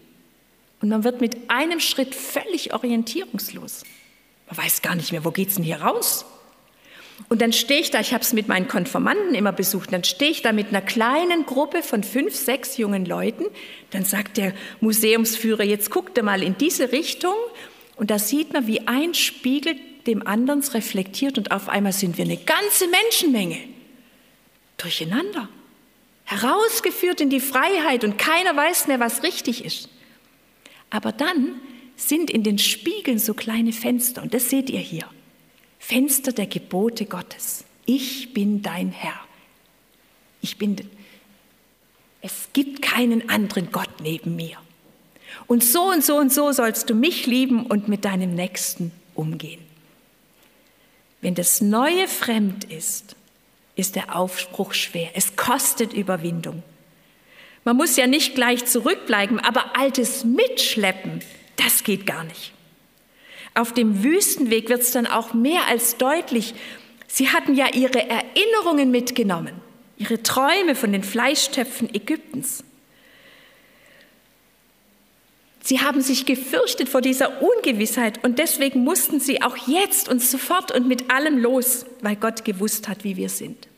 Und 0.80 0.88
man 0.88 1.04
wird 1.04 1.20
mit 1.20 1.36
einem 1.48 1.80
Schritt 1.80 2.14
völlig 2.14 2.72
orientierungslos. 2.72 3.82
Man 4.48 4.64
weiß 4.64 4.80
gar 4.80 4.94
nicht 4.94 5.12
mehr, 5.12 5.24
wo 5.24 5.30
geht's 5.30 5.56
denn 5.56 5.64
hier 5.64 5.82
raus? 5.82 6.24
Und 7.28 7.42
dann 7.42 7.52
stehe 7.52 7.80
ich 7.80 7.90
da, 7.90 8.00
ich 8.00 8.14
habe 8.14 8.24
es 8.24 8.32
mit 8.32 8.48
meinen 8.48 8.66
Konformanten 8.66 9.34
immer 9.34 9.52
besucht, 9.52 9.92
dann 9.92 10.04
stehe 10.04 10.30
ich 10.30 10.40
da 10.40 10.52
mit 10.52 10.68
einer 10.68 10.80
kleinen 10.80 11.44
Gruppe 11.44 11.82
von 11.82 12.02
fünf, 12.02 12.34
sechs 12.34 12.78
jungen 12.78 13.04
Leuten. 13.04 13.44
Dann 13.90 14.04
sagt 14.04 14.38
der 14.38 14.54
Museumsführer, 14.80 15.62
jetzt 15.62 15.90
guckt 15.90 16.16
er 16.16 16.24
mal 16.24 16.42
in 16.42 16.56
diese 16.56 16.92
Richtung. 16.92 17.34
Und 17.96 18.10
da 18.10 18.18
sieht 18.18 18.54
man, 18.54 18.66
wie 18.66 18.88
ein 18.88 19.12
Spiegel 19.12 19.76
dem 20.10 20.26
anderen 20.26 20.62
reflektiert 20.62 21.38
und 21.38 21.52
auf 21.52 21.68
einmal 21.68 21.92
sind 21.92 22.18
wir 22.18 22.24
eine 22.24 22.36
ganze 22.36 22.88
Menschenmenge 22.88 23.58
durcheinander. 24.76 25.48
Herausgeführt 26.24 27.20
in 27.20 27.30
die 27.30 27.40
Freiheit 27.40 28.04
und 28.04 28.18
keiner 28.18 28.54
weiß 28.56 28.86
mehr, 28.86 29.00
was 29.00 29.22
richtig 29.22 29.64
ist. 29.64 29.88
Aber 30.90 31.12
dann 31.12 31.60
sind 31.96 32.30
in 32.30 32.42
den 32.42 32.58
Spiegeln 32.58 33.18
so 33.18 33.34
kleine 33.34 33.72
Fenster 33.72 34.22
und 34.22 34.34
das 34.34 34.50
seht 34.50 34.70
ihr 34.70 34.80
hier. 34.80 35.06
Fenster 35.78 36.32
der 36.32 36.46
Gebote 36.46 37.06
Gottes. 37.06 37.64
Ich 37.86 38.32
bin 38.34 38.62
dein 38.62 38.90
Herr. 38.90 39.18
Ich 40.42 40.56
bin, 40.56 40.76
es 42.20 42.48
gibt 42.52 42.82
keinen 42.82 43.28
anderen 43.28 43.72
Gott 43.72 44.00
neben 44.00 44.36
mir. 44.36 44.56
Und 45.46 45.64
so 45.64 45.90
und 45.90 46.04
so 46.04 46.16
und 46.16 46.32
so 46.32 46.52
sollst 46.52 46.90
du 46.90 46.94
mich 46.94 47.26
lieben 47.26 47.66
und 47.66 47.88
mit 47.88 48.04
deinem 48.04 48.34
Nächsten 48.34 48.92
umgehen. 49.14 49.69
Wenn 51.20 51.34
das 51.34 51.60
Neue 51.60 52.08
fremd 52.08 52.64
ist, 52.64 53.16
ist 53.76 53.96
der 53.96 54.16
Aufbruch 54.16 54.74
schwer. 54.74 55.10
Es 55.14 55.36
kostet 55.36 55.92
Überwindung. 55.92 56.62
Man 57.64 57.76
muss 57.76 57.96
ja 57.96 58.06
nicht 58.06 58.34
gleich 58.34 58.64
zurückbleiben, 58.64 59.38
aber 59.38 59.76
Altes 59.76 60.24
mitschleppen, 60.24 61.20
das 61.56 61.84
geht 61.84 62.06
gar 62.06 62.24
nicht. 62.24 62.52
Auf 63.54 63.74
dem 63.74 64.02
Wüstenweg 64.02 64.68
wird 64.68 64.82
es 64.82 64.92
dann 64.92 65.06
auch 65.06 65.34
mehr 65.34 65.66
als 65.66 65.96
deutlich. 65.96 66.54
Sie 67.06 67.28
hatten 67.28 67.54
ja 67.54 67.66
ihre 67.74 68.08
Erinnerungen 68.08 68.90
mitgenommen, 68.90 69.54
ihre 69.98 70.22
Träume 70.22 70.74
von 70.74 70.92
den 70.92 71.02
Fleischtöpfen 71.02 71.92
Ägyptens. 71.94 72.64
Sie 75.62 75.80
haben 75.80 76.00
sich 76.00 76.24
gefürchtet 76.24 76.88
vor 76.88 77.02
dieser 77.02 77.42
Ungewissheit 77.42 78.24
und 78.24 78.38
deswegen 78.38 78.82
mussten 78.82 79.20
sie 79.20 79.42
auch 79.42 79.56
jetzt 79.66 80.08
und 80.08 80.22
sofort 80.22 80.72
und 80.72 80.88
mit 80.88 81.10
allem 81.10 81.38
los, 81.38 81.84
weil 82.00 82.16
Gott 82.16 82.44
gewusst 82.44 82.88
hat, 82.88 83.04
wie 83.04 83.16
wir 83.16 83.28
sind. 83.28 83.68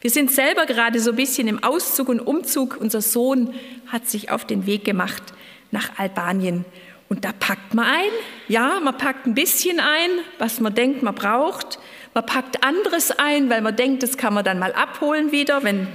Wir 0.00 0.10
sind 0.10 0.30
selber 0.30 0.66
gerade 0.66 1.00
so 1.00 1.10
ein 1.10 1.16
bisschen 1.16 1.48
im 1.48 1.62
Auszug 1.62 2.08
und 2.08 2.20
Umzug. 2.20 2.76
Unser 2.80 3.00
Sohn 3.00 3.54
hat 3.88 4.08
sich 4.08 4.30
auf 4.30 4.44
den 4.44 4.66
Weg 4.66 4.84
gemacht 4.84 5.22
nach 5.70 5.98
Albanien. 5.98 6.64
Und 7.08 7.24
da 7.24 7.32
packt 7.32 7.74
man 7.74 7.86
ein. 7.86 8.10
Ja, 8.48 8.80
man 8.80 8.96
packt 8.96 9.26
ein 9.26 9.34
bisschen 9.34 9.80
ein, 9.80 10.10
was 10.38 10.60
man 10.60 10.74
denkt, 10.74 11.02
man 11.02 11.14
braucht. 11.14 11.78
Man 12.14 12.26
packt 12.26 12.64
anderes 12.64 13.10
ein, 13.12 13.50
weil 13.50 13.60
man 13.60 13.74
denkt, 13.74 14.02
das 14.02 14.18
kann 14.18 14.34
man 14.34 14.44
dann 14.44 14.58
mal 14.58 14.72
abholen 14.72 15.32
wieder, 15.32 15.64
wenn 15.64 15.88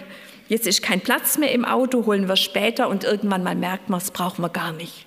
Jetzt 0.50 0.68
ist 0.68 0.82
kein 0.82 1.02
Platz 1.02 1.38
mehr 1.38 1.52
im 1.52 1.66
Auto, 1.66 2.06
holen 2.06 2.28
wir 2.28 2.36
später 2.36 2.90
und 2.90 3.04
irgendwann 3.04 3.44
mal 3.44 3.56
merkt 3.56 3.90
man, 3.90 4.00
das 4.00 4.12
brauchen 4.12 4.42
wir 4.42 4.50
gar 4.50 4.74
nicht. 4.74 5.06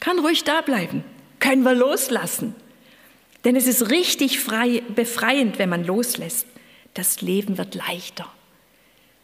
Kann 0.00 0.18
ruhig 0.18 0.44
da 0.44 0.62
bleiben. 0.62 1.04
Können 1.38 1.62
wir 1.62 1.74
loslassen. 1.74 2.54
Denn 3.44 3.56
es 3.56 3.66
ist 3.66 3.90
richtig 3.90 4.40
frei, 4.40 4.82
befreiend, 4.94 5.58
wenn 5.58 5.68
man 5.68 5.84
loslässt. 5.84 6.46
Das 6.94 7.20
Leben 7.20 7.58
wird 7.58 7.74
leichter. 7.74 8.26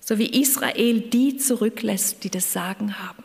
So 0.01 0.19
wie 0.19 0.41
Israel 0.41 1.01
die 1.01 1.37
zurücklässt, 1.37 2.23
die 2.25 2.31
das 2.31 2.53
Sagen 2.53 2.99
haben. 2.99 3.25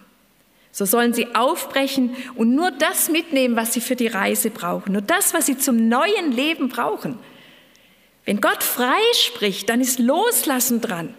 So 0.71 0.85
sollen 0.85 1.13
sie 1.13 1.35
aufbrechen 1.35 2.15
und 2.35 2.55
nur 2.55 2.71
das 2.71 3.09
mitnehmen, 3.09 3.55
was 3.55 3.73
sie 3.73 3.81
für 3.81 3.97
die 3.97 4.07
Reise 4.07 4.49
brauchen. 4.49 4.93
Nur 4.93 5.01
das, 5.01 5.33
was 5.33 5.45
sie 5.45 5.57
zum 5.57 5.89
neuen 5.89 6.31
Leben 6.31 6.69
brauchen. 6.69 7.19
Wenn 8.25 8.39
Gott 8.39 8.63
frei 8.63 9.01
spricht, 9.13 9.69
dann 9.69 9.81
ist 9.81 9.99
Loslassen 9.99 10.79
dran. 10.79 11.13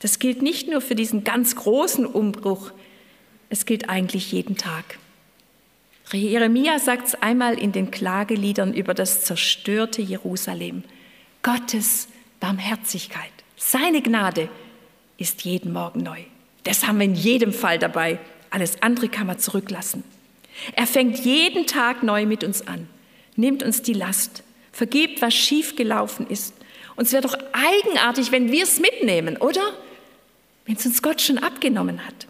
Das 0.00 0.18
gilt 0.18 0.42
nicht 0.42 0.68
nur 0.68 0.80
für 0.80 0.94
diesen 0.94 1.24
ganz 1.24 1.54
großen 1.56 2.04
Umbruch, 2.06 2.72
es 3.50 3.66
gilt 3.66 3.88
eigentlich 3.88 4.32
jeden 4.32 4.56
Tag. 4.56 4.98
Jeremia 6.12 6.78
sagt 6.78 7.08
es 7.08 7.14
einmal 7.14 7.58
in 7.58 7.72
den 7.72 7.90
Klageliedern 7.90 8.74
über 8.74 8.94
das 8.94 9.22
zerstörte 9.22 10.02
Jerusalem. 10.02 10.82
Gottes 11.42 12.08
Barmherzigkeit, 12.40 13.30
seine 13.56 14.02
Gnade 14.02 14.48
ist 15.18 15.42
jeden 15.42 15.72
Morgen 15.72 16.02
neu. 16.02 16.20
Das 16.64 16.86
haben 16.86 16.98
wir 16.98 17.04
in 17.04 17.14
jedem 17.14 17.52
Fall 17.52 17.78
dabei. 17.78 18.18
Alles 18.50 18.82
andere 18.82 19.08
kann 19.08 19.26
man 19.26 19.38
zurücklassen. 19.38 20.02
Er 20.74 20.86
fängt 20.86 21.18
jeden 21.20 21.66
Tag 21.66 22.02
neu 22.02 22.26
mit 22.26 22.44
uns 22.44 22.66
an, 22.66 22.88
nimmt 23.36 23.62
uns 23.62 23.82
die 23.82 23.92
Last, 23.92 24.42
vergibt, 24.72 25.22
was 25.22 25.34
schiefgelaufen 25.34 26.26
ist. 26.26 26.54
Und 26.96 27.06
es 27.06 27.12
wäre 27.12 27.22
doch 27.22 27.36
eigenartig, 27.52 28.32
wenn 28.32 28.50
wir 28.50 28.64
es 28.64 28.80
mitnehmen, 28.80 29.36
oder? 29.36 29.62
Wenn 30.70 30.76
es 30.76 30.86
uns 30.86 31.02
Gott 31.02 31.20
schon 31.20 31.38
abgenommen 31.38 32.06
hat. 32.06 32.28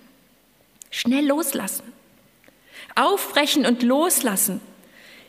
Schnell 0.90 1.26
loslassen. 1.26 1.83
Aufbrechen 2.94 3.66
und 3.66 3.83
loslassen. 3.83 4.62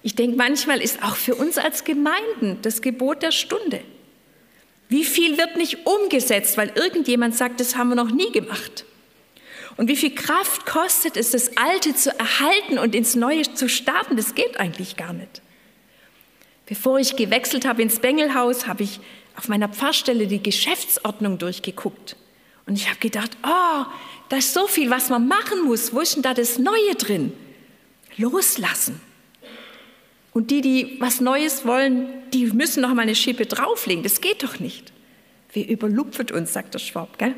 Ich 0.01 0.15
denke, 0.15 0.37
manchmal 0.37 0.79
ist 0.79 1.03
auch 1.03 1.17
für 1.17 1.35
uns 1.35 1.57
als 1.57 1.83
Gemeinden 1.83 2.59
das 2.61 2.81
Gebot 2.81 3.21
der 3.21 3.31
Stunde. 3.31 3.81
Wie 4.87 5.03
viel 5.03 5.37
wird 5.37 5.57
nicht 5.57 5.85
umgesetzt, 5.85 6.55
weil 6.55 6.71
irgendjemand 6.73 7.35
sagt, 7.35 7.59
das 7.59 7.75
haben 7.75 7.89
wir 7.89 7.97
noch 7.97 8.11
nie 8.11 8.31
gemacht? 8.31 8.85
Und 9.75 9.89
wie 9.89 9.97
viel 9.97 10.15
Kraft 10.15 10.65
kostet 10.65 11.17
es, 11.17 11.31
das 11.31 11.57
Alte 11.57 11.93
zu 11.93 12.17
erhalten 12.17 12.79
und 12.79 12.95
ins 12.95 13.15
Neue 13.15 13.41
zu 13.41 13.67
starten? 13.67 14.15
Das 14.15 14.35
geht 14.35 14.57
eigentlich 14.57 14.95
gar 14.95 15.11
nicht. 15.11 15.41
Bevor 16.65 16.97
ich 16.97 17.17
gewechselt 17.17 17.65
habe 17.65 17.81
ins 17.81 17.99
Bengelhaus, 17.99 18.67
habe 18.67 18.83
ich 18.83 19.01
auf 19.35 19.49
meiner 19.49 19.67
Pfarrstelle 19.67 20.27
die 20.27 20.41
Geschäftsordnung 20.41 21.39
durchgeguckt. 21.39 22.15
Und 22.71 22.77
ich 22.77 22.87
habe 22.87 22.99
gedacht, 22.99 23.31
oh, 23.43 23.83
da 24.29 24.37
ist 24.37 24.53
so 24.53 24.65
viel, 24.65 24.89
was 24.89 25.09
man 25.09 25.27
machen 25.27 25.65
muss. 25.65 25.93
Wo 25.93 25.99
ist 25.99 26.15
denn 26.15 26.21
da 26.23 26.33
das 26.33 26.57
Neue 26.57 26.95
drin? 26.97 27.33
Loslassen. 28.15 29.01
Und 30.31 30.51
die, 30.51 30.61
die 30.61 30.95
was 31.01 31.19
Neues 31.19 31.65
wollen, 31.65 32.07
die 32.31 32.45
müssen 32.45 32.79
noch 32.81 32.93
mal 32.93 33.01
eine 33.01 33.15
Schippe 33.15 33.45
drauflegen. 33.45 34.03
Das 34.03 34.21
geht 34.21 34.41
doch 34.41 34.61
nicht. 34.61 34.93
Wer 35.51 35.67
überlupft 35.67 36.31
uns, 36.31 36.53
sagt 36.53 36.73
der 36.73 36.79
Schwab, 36.79 37.17
gell? 37.17 37.35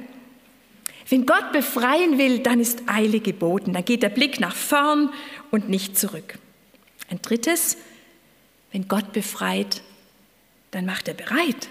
Wenn 1.10 1.26
Gott 1.26 1.52
befreien 1.52 2.19
will, 2.19 2.38
dann 2.38 2.60
ist 2.60 2.84
Eile 2.86 3.19
geboten. 3.19 3.74
Dann 3.74 3.86
geht 3.86 4.04
der 4.04 4.10
Blick 4.10 4.39
nach 4.39 4.56
vorn 4.56 5.10
und 5.50 5.67
nicht 5.67 5.98
zurück. 5.98 6.38
Ein 7.10 7.19
drittes, 7.24 7.78
wenn 8.72 8.88
Gott 8.88 9.13
befreit, 9.13 9.82
dann 10.69 10.86
macht 10.86 11.08
er 11.08 11.15
bereit. 11.15 11.69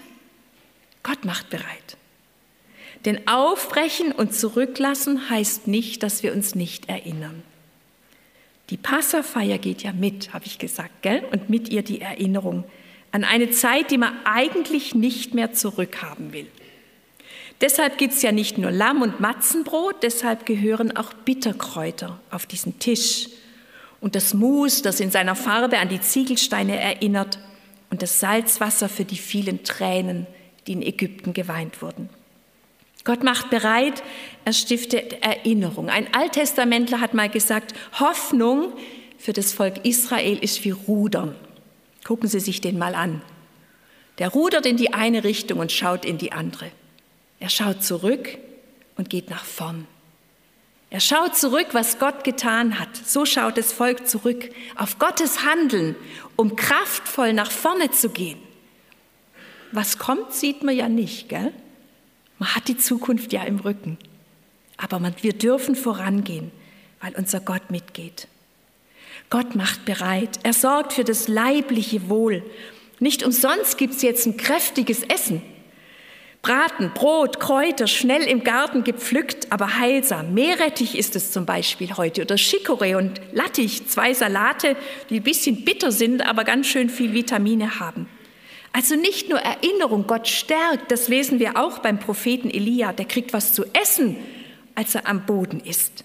Gott 1.01 1.23
macht 1.23 1.49
bereit. 1.49 1.95
Denn 3.05 3.27
aufbrechen 3.27 4.11
und 4.11 4.33
zurücklassen 4.33 5.29
heißt 5.29 5.67
nicht, 5.67 6.03
dass 6.03 6.23
wir 6.23 6.33
uns 6.33 6.55
nicht 6.55 6.89
erinnern. 6.89 7.43
Die 8.69 8.77
Passafeier 8.77 9.57
geht 9.57 9.83
ja 9.83 9.91
mit, 9.91 10.33
habe 10.33 10.45
ich 10.45 10.57
gesagt, 10.57 11.01
gell? 11.01 11.23
Und 11.31 11.49
mit 11.49 11.69
ihr 11.69 11.83
die 11.83 12.01
Erinnerung 12.01 12.63
an 13.11 13.23
eine 13.23 13.51
Zeit, 13.51 13.91
die 13.91 13.97
man 13.97 14.13
eigentlich 14.23 14.95
nicht 14.95 15.33
mehr 15.33 15.53
zurückhaben 15.53 16.33
will. 16.33 16.47
Deshalb 17.61 17.97
gibt 17.97 18.13
es 18.13 18.21
ja 18.21 18.31
nicht 18.31 18.57
nur 18.57 18.71
Lamm 18.71 19.01
und 19.01 19.19
Matzenbrot, 19.19 20.01
deshalb 20.01 20.45
gehören 20.45 20.97
auch 20.97 21.13
Bitterkräuter 21.13 22.19
auf 22.31 22.45
diesen 22.45 22.79
Tisch. 22.79 23.29
Und 24.01 24.15
das 24.15 24.33
Mus, 24.33 24.81
das 24.81 24.99
in 24.99 25.11
seiner 25.11 25.35
Farbe 25.35 25.77
an 25.77 25.89
die 25.89 26.01
Ziegelsteine 26.01 26.79
erinnert, 26.79 27.39
und 27.89 28.01
das 28.01 28.19
Salzwasser 28.19 28.89
für 28.89 29.05
die 29.05 29.17
vielen 29.17 29.63
Tränen, 29.63 30.25
die 30.65 30.71
in 30.71 30.81
Ägypten 30.81 31.31
geweint 31.33 31.83
wurden. 31.83 32.09
Gott 33.03 33.23
macht 33.23 33.49
bereit, 33.49 34.01
er 34.45 34.53
stiftet 34.53 35.21
Erinnerung. 35.23 35.89
Ein 35.89 36.13
Alttestamentler 36.13 37.01
hat 37.01 37.13
mal 37.13 37.29
gesagt, 37.29 37.73
Hoffnung 37.99 38.73
für 39.17 39.33
das 39.33 39.51
Volk 39.53 39.85
Israel 39.85 40.37
ist 40.37 40.63
wie 40.63 40.71
Rudern. 40.71 41.35
Gucken 42.05 42.29
Sie 42.29 42.39
sich 42.39 42.61
den 42.61 42.77
mal 42.77 42.95
an. 42.95 43.21
Der 44.19 44.29
rudert 44.29 44.65
in 44.65 44.77
die 44.77 44.93
eine 44.93 45.23
Richtung 45.23 45.59
und 45.59 45.71
schaut 45.71 46.05
in 46.05 46.17
die 46.17 46.31
andere. 46.31 46.71
Er 47.39 47.49
schaut 47.49 47.83
zurück 47.83 48.37
und 48.95 49.09
geht 49.09 49.29
nach 49.29 49.43
vorn. 49.43 49.87
Er 50.89 50.99
schaut 50.99 51.35
zurück, 51.35 51.67
was 51.71 51.97
Gott 51.97 52.23
getan 52.23 52.79
hat. 52.79 52.95
So 52.95 53.25
schaut 53.25 53.57
das 53.57 53.73
Volk 53.73 54.07
zurück 54.07 54.51
auf 54.75 54.99
Gottes 54.99 55.43
Handeln, 55.43 55.95
um 56.35 56.55
kraftvoll 56.55 57.33
nach 57.33 57.49
vorne 57.49 57.89
zu 57.89 58.09
gehen. 58.09 58.37
Was 59.71 59.97
kommt, 59.97 60.33
sieht 60.33 60.63
man 60.63 60.75
ja 60.75 60.87
nicht, 60.87 61.29
gell? 61.29 61.51
Man 62.43 62.55
hat 62.55 62.67
die 62.67 62.75
Zukunft 62.75 63.31
ja 63.31 63.43
im 63.43 63.59
Rücken. 63.59 63.97
Aber 64.75 64.99
man, 64.99 65.15
wir 65.21 65.31
dürfen 65.31 65.77
vorangehen, 65.77 66.51
weil 66.99 67.15
unser 67.15 67.39
Gott 67.39 67.71
mitgeht. 67.71 68.27
Gott 69.29 69.55
macht 69.55 69.85
bereit. 69.85 70.41
Er 70.43 70.51
sorgt 70.51 70.91
für 70.91 71.05
das 71.05 71.29
leibliche 71.29 72.09
Wohl. 72.09 72.43
Nicht 72.99 73.23
umsonst 73.23 73.77
gibt 73.77 73.93
es 73.93 74.01
jetzt 74.01 74.25
ein 74.25 74.35
kräftiges 74.35 75.03
Essen. 75.03 75.41
Braten, 76.41 76.91
Brot, 76.93 77.39
Kräuter, 77.39 77.87
schnell 77.87 78.23
im 78.23 78.43
Garten 78.43 78.83
gepflückt, 78.83 79.49
aber 79.49 79.79
heilsam. 79.79 80.33
Meerrettich 80.33 80.97
ist 80.97 81.15
es 81.15 81.31
zum 81.31 81.45
Beispiel 81.45 81.95
heute 81.95 82.23
oder 82.23 82.35
Chicorée 82.35 82.97
und 82.97 83.21
Lattich, 83.31 83.87
zwei 83.87 84.13
Salate, 84.13 84.75
die 85.09 85.21
ein 85.21 85.23
bisschen 85.23 85.63
bitter 85.63 85.93
sind, 85.93 86.27
aber 86.27 86.43
ganz 86.43 86.67
schön 86.67 86.89
viel 86.89 87.13
Vitamine 87.13 87.79
haben. 87.79 88.09
Also 88.73 88.95
nicht 88.95 89.29
nur 89.29 89.39
Erinnerung, 89.39 90.07
Gott 90.07 90.27
stärkt, 90.27 90.91
das 90.91 91.07
lesen 91.07 91.39
wir 91.39 91.57
auch 91.57 91.79
beim 91.79 91.99
Propheten 91.99 92.49
Elia, 92.49 92.91
der 92.91 93.05
kriegt 93.05 93.31
was 93.31 93.53
zu 93.53 93.65
essen, 93.73 94.17
als 94.73 94.95
er 94.95 95.07
am 95.07 95.27
Boden 95.27 95.59
ist. 95.59 96.03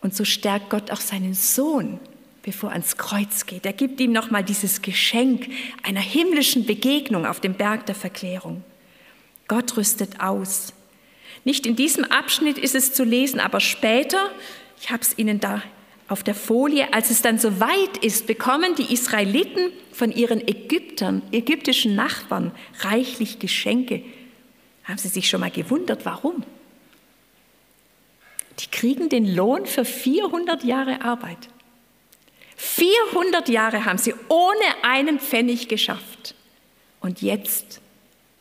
Und 0.00 0.14
so 0.14 0.24
stärkt 0.24 0.70
Gott 0.70 0.90
auch 0.90 1.00
seinen 1.00 1.34
Sohn, 1.34 2.00
bevor 2.42 2.70
er 2.70 2.74
ans 2.74 2.96
Kreuz 2.96 3.46
geht. 3.46 3.64
Er 3.64 3.72
gibt 3.72 4.00
ihm 4.00 4.10
nochmal 4.10 4.42
dieses 4.42 4.82
Geschenk 4.82 5.48
einer 5.84 6.00
himmlischen 6.00 6.66
Begegnung 6.66 7.24
auf 7.26 7.38
dem 7.38 7.54
Berg 7.54 7.86
der 7.86 7.94
Verklärung. 7.94 8.64
Gott 9.46 9.76
rüstet 9.76 10.20
aus. 10.20 10.72
Nicht 11.44 11.64
in 11.64 11.76
diesem 11.76 12.04
Abschnitt 12.04 12.58
ist 12.58 12.74
es 12.74 12.92
zu 12.92 13.04
lesen, 13.04 13.38
aber 13.38 13.60
später, 13.60 14.30
ich 14.80 14.90
habe 14.90 15.02
es 15.02 15.16
Ihnen 15.16 15.38
da 15.38 15.62
auf 16.08 16.22
der 16.22 16.34
Folie, 16.34 16.92
als 16.92 17.10
es 17.10 17.22
dann 17.22 17.38
so 17.38 17.58
weit 17.60 17.96
ist, 18.00 18.26
bekommen 18.26 18.74
die 18.76 18.92
Israeliten 18.92 19.72
von 19.92 20.12
ihren 20.12 20.46
Ägyptern, 20.46 21.22
ägyptischen 21.32 21.94
Nachbarn 21.94 22.52
reichlich 22.80 23.38
Geschenke. 23.38 24.02
Haben 24.84 24.98
Sie 24.98 25.08
sich 25.08 25.28
schon 25.28 25.40
mal 25.40 25.50
gewundert, 25.50 26.04
warum? 26.04 26.44
Die 28.60 28.68
kriegen 28.68 29.08
den 29.08 29.34
Lohn 29.34 29.66
für 29.66 29.84
400 29.84 30.64
Jahre 30.64 31.02
Arbeit. 31.02 31.48
400 32.56 33.48
Jahre 33.48 33.84
haben 33.84 33.98
sie 33.98 34.14
ohne 34.28 34.82
einen 34.82 35.20
Pfennig 35.20 35.68
geschafft. 35.68 36.34
Und 37.00 37.20
jetzt 37.20 37.80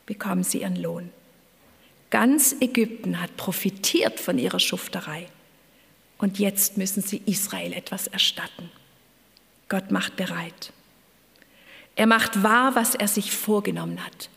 bekommen 0.06 0.43
sie 0.43 0.62
ihren 0.62 0.82
Lohn. 0.82 1.10
Ganz 2.12 2.56
Ägypten 2.62 3.19
hat 3.21 3.36
profitiert 3.36 4.19
von 4.19 4.38
ihrer 4.38 4.60
Schufterei. 4.60 5.28
Und 6.17 6.39
jetzt 6.39 6.78
müssen 6.78 7.01
sie 7.01 7.21
Israel 7.25 7.73
etwas 7.73 8.08
erstatten. 8.08 8.71
Gott 9.67 9.91
macht 9.91 10.15
bereit. 10.15 10.71
Er 11.95 12.08
macht 12.08 12.43
wahr, 12.43 12.75
was 12.75 12.95
er 12.95 13.08
sich 13.08 13.32
vorgenommen 13.32 14.04
hat. 14.06 14.30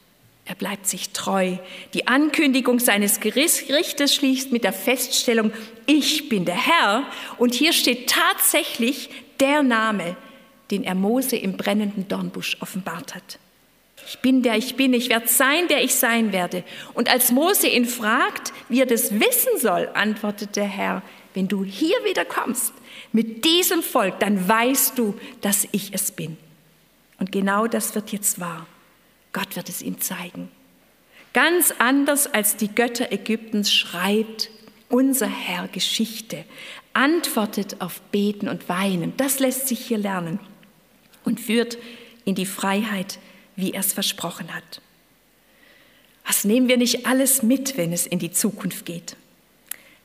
Er 0.45 0.55
bleibt 0.55 0.87
sich 0.87 1.11
treu. 1.11 1.57
Die 1.93 2.07
Ankündigung 2.07 2.79
seines 2.79 3.21
Gerichtes 3.21 4.15
schließt 4.15 4.51
mit 4.51 4.65
der 4.65 4.73
Feststellung, 4.73 5.53
ich 5.87 6.31
bin 6.31 6.47
der 6.47 6.57
Herr. 6.57 7.05
Und 7.37 7.53
hier 7.53 7.75
steht 7.75 8.09
tatsächlich 8.09 9.11
der 9.41 9.63
Name, 9.63 10.17
den 10.71 10.85
er 10.85 10.95
Mose 10.95 11.37
im 11.37 11.57
brennenden 11.57 12.09
Dornbusch 12.09 12.57
offenbart 12.61 13.15
hat. 13.15 13.39
Ich 14.07 14.21
bin 14.21 14.43
der 14.43 14.57
ich 14.57 14.75
bin, 14.77 14.95
ich 14.95 15.11
werde 15.11 15.29
sein, 15.29 15.69
der 15.69 15.85
ich 15.85 15.95
sein 15.95 16.33
werde. 16.33 16.65
Und 16.95 17.11
als 17.11 17.31
Mose 17.31 17.67
ihn 17.67 17.85
fragt, 17.85 18.55
wie 18.71 18.81
er 18.81 18.87
das 18.87 19.21
wissen 19.21 19.59
soll, 19.59 19.91
antwortet 19.93 20.57
der 20.57 20.65
Herr, 20.65 21.03
wenn 21.35 21.49
du 21.49 21.65
hier 21.65 21.97
wieder 22.05 22.25
kommst 22.25 22.73
mit 23.13 23.45
diesem 23.45 23.83
Volk, 23.83 24.21
dann 24.21 24.49
weißt 24.49 24.99
du, 24.99 25.15
dass 25.41 25.69
ich 25.73 25.95
es 25.95 26.11
bin. 26.11 26.37
Und 27.19 27.33
genau 27.33 27.67
das 27.67 27.95
wird 27.95 28.13
jetzt 28.13 28.41
wahr. 28.41 28.67
Gott 29.33 29.57
wird 29.57 29.69
es 29.69 29.83
ihm 29.83 30.01
zeigen. 30.01 30.51
Ganz 31.33 31.75
anders 31.79 32.27
als 32.27 32.57
die 32.57 32.75
Götter 32.75 33.13
Ägyptens 33.13 33.73
schreibt 33.73 34.51
unser 34.89 35.27
Herr 35.27 35.69
Geschichte, 35.69 36.45
antwortet 36.95 37.81
auf 37.81 38.01
Beten 38.11 38.49
und 38.49 38.69
Weinen. 38.69 39.13
Das 39.17 39.39
lässt 39.39 39.69
sich 39.69 39.87
hier 39.87 39.99
lernen 39.99 40.41
und 41.25 41.41
führt 41.41 41.79
in 42.25 42.35
die 42.35 42.47
Freiheit, 42.47 43.19
wie 43.57 43.73
er 43.73 43.81
es 43.81 43.93
versprochen 43.93 44.55
hat. 44.55 44.81
Was 46.27 46.45
nehmen 46.45 46.69
wir 46.69 46.77
nicht 46.77 47.07
alles 47.07 47.43
mit, 47.43 47.77
wenn 47.77 47.93
es 47.93 48.07
in 48.07 48.19
die 48.19 48.33
Zukunft 48.33 48.87
geht? 48.87 49.17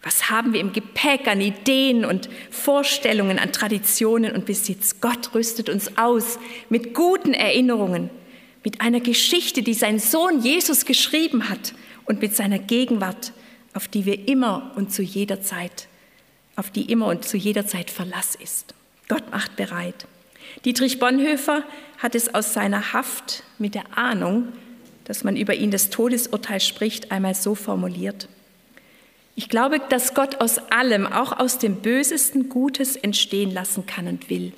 Was 0.04 0.30
haben 0.30 0.52
wir 0.52 0.60
im 0.60 0.74
Gepäck 0.74 1.28
an 1.28 1.40
Ideen 1.40 2.04
und 2.04 2.30
Vorstellungen, 2.52 3.40
an 3.40 3.54
Traditionen 3.54 4.34
und 4.34 4.46
Besitz? 4.46 5.00
Gott 5.00 5.34
rüstet 5.34 5.70
uns 5.70 5.98
aus 5.98 6.40
mit 6.70 6.94
guten 6.94 7.34
Erinnerungen, 7.34 8.10
mit 8.66 8.82
einer 8.82 9.00
Geschichte, 9.00 9.64
die 9.64 9.74
sein 9.74 10.00
Sohn 10.00 10.42
Jesus 10.42 10.86
geschrieben 10.86 11.50
hat 11.50 11.74
und 12.06 12.22
mit 12.22 12.36
seiner 12.36 12.60
Gegenwart, 12.60 13.32
auf 13.74 13.88
die 13.88 14.06
wir 14.06 14.28
immer 14.28 14.74
und 14.76 14.92
zu 14.92 15.02
jeder 15.02 15.42
Zeit, 15.42 15.88
auf 16.58 16.70
die 16.70 16.92
immer 16.92 17.08
und 17.08 17.24
zu 17.24 17.38
jeder 17.38 17.66
Zeit 17.66 17.90
Verlass 17.90 18.36
ist. 18.36 18.74
Gott 19.08 19.32
macht 19.32 19.56
bereit. 19.56 20.06
Dietrich 20.66 21.00
Bonhoeffer 21.00 21.64
hat 21.98 22.14
es 22.14 22.36
aus 22.36 22.54
seiner 22.54 22.92
Haft 22.92 23.44
mit 23.58 23.74
der 23.74 23.98
Ahnung, 23.98 24.50
dass 25.06 25.24
man 25.24 25.38
über 25.38 25.54
ihn 25.54 25.72
das 25.72 25.90
Todesurteil 25.90 26.60
spricht, 26.60 27.12
einmal 27.12 27.36
so 27.36 27.56
formuliert. 27.56 28.28
Ich 29.36 29.50
glaube, 29.50 29.80
dass 29.90 30.14
Gott 30.14 30.42
aus 30.42 30.60
allem, 30.72 31.08
auch 31.08 31.40
aus 31.40 31.58
dem 31.58 31.78
Bösesten, 31.78 32.50
Gutes 32.50 32.96
entstehen 32.96 33.52
lassen 33.52 33.86
kann 33.86 34.08
und 34.08 34.30
will. 34.30 34.54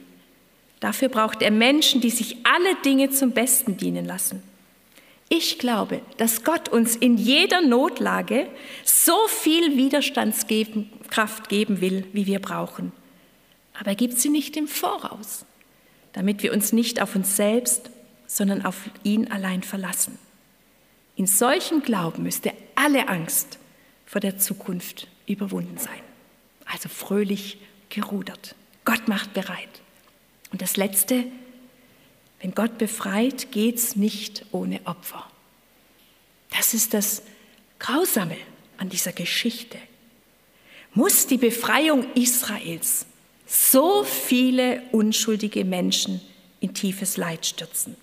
Dafür 0.82 1.10
braucht 1.10 1.42
er 1.42 1.52
Menschen, 1.52 2.02
die 2.02 2.10
sich 2.10 2.38
alle 2.44 2.76
Dinge 2.84 3.10
zum 3.10 3.32
Besten 3.32 3.78
dienen 3.78 4.06
lassen. 4.06 4.44
Ich 5.30 5.58
glaube, 5.58 6.02
dass 6.18 6.44
Gott 6.44 6.70
uns 6.70 6.96
in 6.96 7.18
jeder 7.18 7.62
Notlage 7.62 8.48
so 8.84 9.16
viel 9.28 9.76
Widerstandskraft 9.78 11.50
geben 11.50 11.82
will, 11.82 12.06
wie 12.14 12.28
wir 12.28 12.40
brauchen. 12.40 12.92
Aber 13.80 13.92
er 13.92 13.96
gibt 13.96 14.20
sie 14.20 14.30
nicht 14.30 14.56
im 14.58 14.68
Voraus, 14.68 15.46
damit 16.14 16.44
wir 16.44 16.54
uns 16.54 16.74
nicht 16.74 17.02
auf 17.02 17.16
uns 17.16 17.36
selbst, 17.36 17.90
sondern 18.28 18.66
auf 18.66 18.78
ihn 19.04 19.32
allein 19.32 19.64
verlassen. 19.64 20.20
In 21.16 21.28
solchem 21.28 21.82
Glauben 21.82 22.24
müsste 22.24 22.52
alle 22.76 23.08
Angst 23.08 23.58
vor 24.06 24.22
der 24.22 24.38
Zukunft 24.38 25.08
überwunden 25.28 25.78
sein. 25.78 26.02
Also 26.66 26.90
fröhlich 26.90 27.58
gerudert. 27.90 28.56
Gott 28.84 29.08
macht 29.08 29.34
bereit. 29.34 29.82
Und 30.52 30.62
das 30.62 30.78
Letzte, 30.78 31.26
wenn 32.42 32.54
Gott 32.54 32.78
befreit, 32.78 33.52
geht 33.52 33.78
es 33.78 33.96
nicht 33.96 34.46
ohne 34.52 34.80
Opfer. 34.86 35.30
Das 36.52 36.74
ist 36.74 36.94
das 36.94 37.24
Grausame 37.80 38.38
an 38.78 38.90
dieser 38.90 39.12
Geschichte. 39.12 39.78
Muss 40.94 41.28
die 41.28 41.38
Befreiung 41.38 42.06
Israels 42.14 43.06
so 43.46 44.04
viele 44.04 44.82
unschuldige 44.92 45.66
Menschen 45.66 46.22
in 46.62 46.74
tiefes 46.74 47.18
Leid 47.18 47.46
stürzen? 47.46 47.96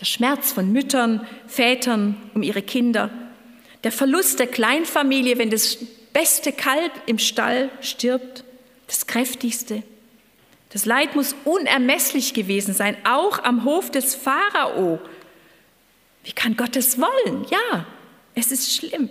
Der 0.00 0.04
Schmerz 0.04 0.52
von 0.52 0.72
Müttern, 0.72 1.26
Vätern 1.46 2.16
um 2.34 2.42
ihre 2.42 2.62
Kinder, 2.62 3.10
der 3.88 3.92
Verlust 3.96 4.38
der 4.38 4.48
Kleinfamilie, 4.48 5.38
wenn 5.38 5.48
das 5.48 5.78
beste 6.12 6.52
Kalb 6.52 6.92
im 7.06 7.18
Stall 7.18 7.70
stirbt, 7.80 8.44
das 8.86 9.06
kräftigste, 9.06 9.82
das 10.68 10.84
Leid 10.84 11.16
muss 11.16 11.34
unermesslich 11.46 12.34
gewesen 12.34 12.74
sein, 12.74 12.98
auch 13.04 13.42
am 13.42 13.64
Hof 13.64 13.90
des 13.90 14.14
Pharao. 14.14 15.00
Wie 16.22 16.32
kann 16.32 16.54
Gott 16.54 16.76
es 16.76 17.00
wollen? 17.00 17.46
Ja, 17.48 17.86
es 18.34 18.52
ist 18.52 18.74
schlimm. 18.76 19.08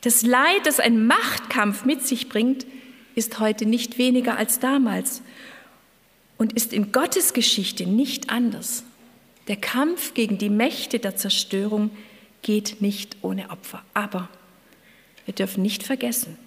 Das 0.00 0.22
Leid, 0.22 0.64
das 0.64 0.80
ein 0.80 1.06
Machtkampf 1.06 1.84
mit 1.84 2.06
sich 2.06 2.30
bringt, 2.30 2.64
ist 3.14 3.40
heute 3.40 3.66
nicht 3.66 3.98
weniger 3.98 4.38
als 4.38 4.58
damals 4.58 5.20
und 6.38 6.54
ist 6.54 6.72
in 6.72 6.92
Gottes 6.92 7.34
Geschichte 7.34 7.84
nicht 7.84 8.30
anders. 8.30 8.84
Der 9.48 9.56
Kampf 9.56 10.14
gegen 10.14 10.38
die 10.38 10.48
Mächte 10.48 10.98
der 10.98 11.14
Zerstörung 11.14 11.90
geht 12.42 12.80
nicht 12.80 13.16
ohne 13.22 13.50
Opfer. 13.50 13.82
Aber 13.94 14.28
wir 15.26 15.34
dürfen 15.34 15.62
nicht 15.62 15.82
vergessen, 15.82 16.38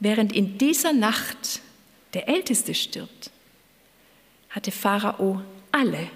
während 0.00 0.32
in 0.32 0.58
dieser 0.58 0.92
Nacht 0.92 1.60
der 2.14 2.28
Älteste 2.28 2.74
stirbt, 2.74 3.30
hatte 4.50 4.70
Pharao 4.70 5.42
alle 5.70 6.08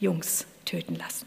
Jungs 0.00 0.46
töten 0.64 0.96
lassen. 0.96 1.26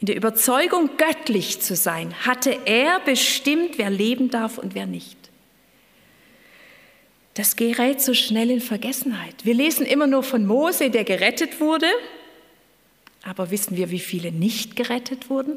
In 0.00 0.06
der 0.06 0.16
Überzeugung, 0.16 0.90
göttlich 0.98 1.62
zu 1.62 1.74
sein, 1.76 2.14
hatte 2.26 2.58
er 2.66 3.00
bestimmt, 3.00 3.78
wer 3.78 3.88
leben 3.88 4.28
darf 4.28 4.58
und 4.58 4.74
wer 4.74 4.86
nicht. 4.86 5.16
Das 7.32 7.56
gerät 7.56 8.00
so 8.00 8.12
schnell 8.12 8.50
in 8.50 8.60
Vergessenheit. 8.60 9.34
Wir 9.44 9.54
lesen 9.54 9.86
immer 9.86 10.06
nur 10.06 10.22
von 10.22 10.46
Mose, 10.46 10.90
der 10.90 11.04
gerettet 11.04 11.60
wurde, 11.60 11.86
aber 13.24 13.50
wissen 13.50 13.76
wir, 13.76 13.90
wie 13.90 14.00
viele 14.00 14.30
nicht 14.30 14.76
gerettet 14.76 15.30
wurden? 15.30 15.56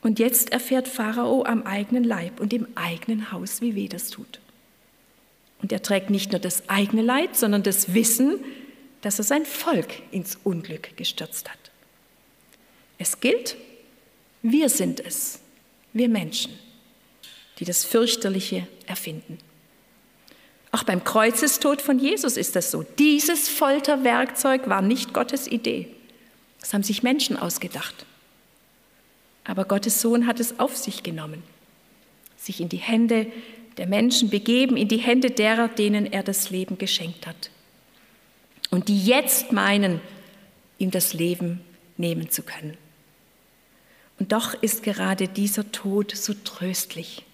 Und 0.00 0.18
jetzt 0.18 0.52
erfährt 0.52 0.88
Pharao 0.88 1.44
am 1.44 1.62
eigenen 1.64 2.04
Leib 2.04 2.40
und 2.40 2.52
im 2.52 2.66
eigenen 2.76 3.30
Haus, 3.32 3.60
wie 3.60 3.74
weh 3.74 3.88
das 3.88 4.10
tut. 4.10 4.40
Und 5.60 5.72
er 5.72 5.82
trägt 5.82 6.08
nicht 6.08 6.32
nur 6.32 6.40
das 6.40 6.68
eigene 6.68 7.02
Leid, 7.02 7.36
sondern 7.36 7.62
das 7.62 7.94
Wissen, 7.94 8.38
dass 9.02 9.18
er 9.18 9.24
sein 9.24 9.44
Volk 9.44 9.88
ins 10.10 10.38
Unglück 10.44 10.96
gestürzt 10.96 11.50
hat. 11.50 11.58
Es 12.96 13.20
gilt, 13.20 13.56
wir 14.42 14.68
sind 14.68 15.00
es, 15.00 15.40
wir 15.92 16.08
Menschen, 16.08 16.52
die 17.58 17.64
das 17.64 17.84
fürchterliche 17.84 18.66
erfinden. 18.86 19.38
Auch 20.70 20.84
beim 20.84 21.02
Kreuzestod 21.02 21.82
von 21.82 21.98
Jesus 21.98 22.36
ist 22.36 22.54
das 22.54 22.70
so. 22.70 22.84
Dieses 22.98 23.48
Folterwerkzeug 23.48 24.68
war 24.68 24.82
nicht 24.82 25.12
Gottes 25.12 25.48
Idee. 25.48 25.88
Das 26.60 26.74
haben 26.74 26.82
sich 26.82 27.02
Menschen 27.02 27.36
ausgedacht. 27.36 28.06
Aber 29.44 29.64
Gottes 29.64 30.00
Sohn 30.00 30.26
hat 30.26 30.40
es 30.40 30.58
auf 30.58 30.76
sich 30.76 31.02
genommen, 31.02 31.42
sich 32.36 32.60
in 32.60 32.68
die 32.68 32.76
Hände 32.76 33.26
der 33.76 33.86
Menschen 33.86 34.28
begeben, 34.28 34.76
in 34.76 34.88
die 34.88 34.98
Hände 34.98 35.30
derer, 35.30 35.68
denen 35.68 36.06
er 36.06 36.22
das 36.22 36.50
Leben 36.50 36.78
geschenkt 36.78 37.26
hat. 37.26 37.50
Und 38.70 38.88
die 38.88 39.04
jetzt 39.04 39.52
meinen, 39.52 40.00
ihm 40.78 40.90
das 40.90 41.14
Leben 41.14 41.60
nehmen 41.96 42.28
zu 42.28 42.42
können. 42.42 42.76
Und 44.18 44.32
doch 44.32 44.54
ist 44.54 44.82
gerade 44.82 45.28
dieser 45.28 45.70
Tod 45.72 46.14
so 46.14 46.34
tröstlich 46.34 47.24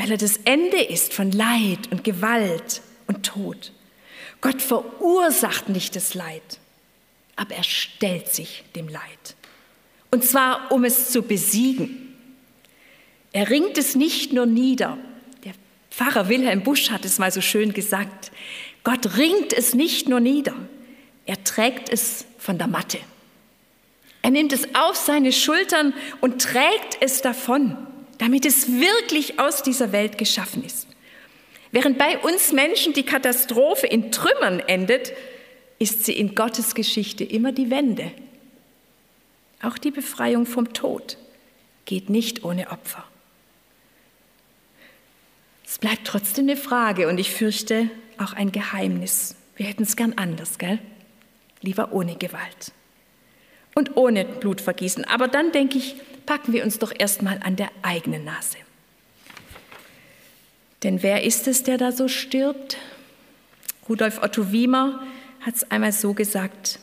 weil 0.00 0.12
er 0.12 0.16
das 0.16 0.38
Ende 0.46 0.80
ist 0.80 1.12
von 1.12 1.30
Leid 1.30 1.90
und 1.90 2.04
Gewalt 2.04 2.80
und 3.06 3.26
Tod. 3.26 3.70
Gott 4.40 4.62
verursacht 4.62 5.68
nicht 5.68 5.94
das 5.94 6.14
Leid, 6.14 6.58
aber 7.40 7.54
er 7.54 7.64
stellt 7.64 8.28
sich 8.28 8.64
dem 8.76 8.88
Leid. 8.88 9.34
Und 10.10 10.24
zwar, 10.24 10.70
um 10.70 10.84
es 10.84 11.10
zu 11.10 11.22
besiegen. 11.22 12.16
Er 13.32 13.48
ringt 13.48 13.78
es 13.78 13.94
nicht 13.94 14.32
nur 14.32 14.44
nieder. 14.44 14.98
Der 15.44 15.54
Pfarrer 15.90 16.28
Wilhelm 16.28 16.62
Busch 16.62 16.90
hat 16.90 17.04
es 17.04 17.18
mal 17.18 17.30
so 17.30 17.40
schön 17.40 17.72
gesagt. 17.72 18.30
Gott 18.84 19.16
ringt 19.16 19.52
es 19.52 19.74
nicht 19.74 20.08
nur 20.08 20.20
nieder, 20.20 20.54
er 21.26 21.42
trägt 21.44 21.88
es 21.88 22.24
von 22.38 22.58
der 22.58 22.66
Matte. 22.66 22.98
Er 24.22 24.30
nimmt 24.30 24.52
es 24.52 24.74
auf 24.74 24.96
seine 24.96 25.32
Schultern 25.32 25.94
und 26.20 26.42
trägt 26.42 26.98
es 27.00 27.22
davon 27.22 27.76
damit 28.20 28.44
es 28.44 28.70
wirklich 28.70 29.40
aus 29.40 29.62
dieser 29.62 29.92
Welt 29.92 30.18
geschaffen 30.18 30.62
ist. 30.62 30.86
Während 31.72 31.96
bei 31.96 32.18
uns 32.18 32.52
Menschen 32.52 32.92
die 32.92 33.04
Katastrophe 33.04 33.86
in 33.86 34.12
Trümmern 34.12 34.60
endet, 34.60 35.12
ist 35.80 36.04
sie 36.04 36.12
in 36.12 36.36
Gottes 36.36 36.74
Geschichte 36.74 37.24
immer 37.24 37.50
die 37.50 37.70
Wende. 37.70 38.12
Auch 39.62 39.78
die 39.78 39.90
Befreiung 39.90 40.46
vom 40.46 40.72
Tod 40.72 41.16
geht 41.86 42.10
nicht 42.10 42.44
ohne 42.44 42.70
Opfer. 42.70 43.04
Es 45.66 45.78
bleibt 45.78 46.06
trotzdem 46.06 46.44
eine 46.44 46.56
Frage 46.56 47.08
und 47.08 47.18
ich 47.18 47.30
fürchte 47.30 47.90
auch 48.18 48.34
ein 48.34 48.52
Geheimnis. 48.52 49.36
Wir 49.56 49.66
hätten 49.66 49.84
es 49.84 49.96
gern 49.96 50.12
anders, 50.14 50.58
gell? 50.58 50.78
Lieber 51.62 51.92
ohne 51.92 52.16
Gewalt 52.16 52.72
und 53.74 53.96
ohne 53.96 54.24
Blutvergießen. 54.24 55.04
Aber 55.04 55.28
dann 55.28 55.52
denke 55.52 55.78
ich, 55.78 55.96
packen 56.26 56.52
wir 56.52 56.64
uns 56.64 56.78
doch 56.78 56.92
erstmal 56.96 57.40
an 57.42 57.56
der 57.56 57.70
eigenen 57.82 58.24
Nase. 58.24 58.58
Denn 60.82 61.02
wer 61.02 61.24
ist 61.24 61.48
es, 61.48 61.62
der 61.62 61.78
da 61.78 61.92
so 61.92 62.08
stirbt? 62.08 62.76
Rudolf 63.88 64.22
Otto 64.22 64.52
Wiemer 64.52 65.02
hat 65.40 65.56
es 65.56 65.70
einmal 65.70 65.92
so 65.92 66.14
gesagt, 66.14 66.78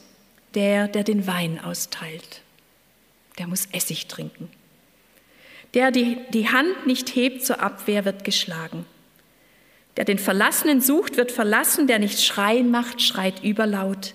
der, 0.53 0.87
der 0.87 1.03
den 1.03 1.27
Wein 1.27 1.59
austeilt, 1.59 2.41
der 3.37 3.47
muss 3.47 3.67
Essig 3.71 4.07
trinken. 4.07 4.49
Der 5.73 5.91
die, 5.91 6.17
die 6.33 6.49
Hand 6.49 6.87
nicht 6.87 7.15
hebt 7.15 7.45
zur 7.45 7.61
Abwehr, 7.61 8.05
wird 8.05 8.23
geschlagen. 8.23 8.85
Der 9.97 10.05
den 10.05 10.19
Verlassenen 10.19 10.81
sucht, 10.81 11.17
wird 11.17 11.31
verlassen. 11.31 11.87
Der 11.87 11.99
nicht 11.99 12.21
schreien 12.21 12.71
macht, 12.71 13.01
schreit 13.01 13.43
überlaut. 13.43 14.13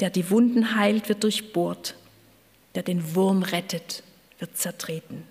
Der 0.00 0.10
die 0.10 0.30
Wunden 0.30 0.76
heilt, 0.76 1.08
wird 1.08 1.24
durchbohrt. 1.24 1.96
Der 2.74 2.82
den 2.82 3.14
Wurm 3.14 3.42
rettet, 3.42 4.02
wird 4.38 4.56
zertreten. 4.56 5.24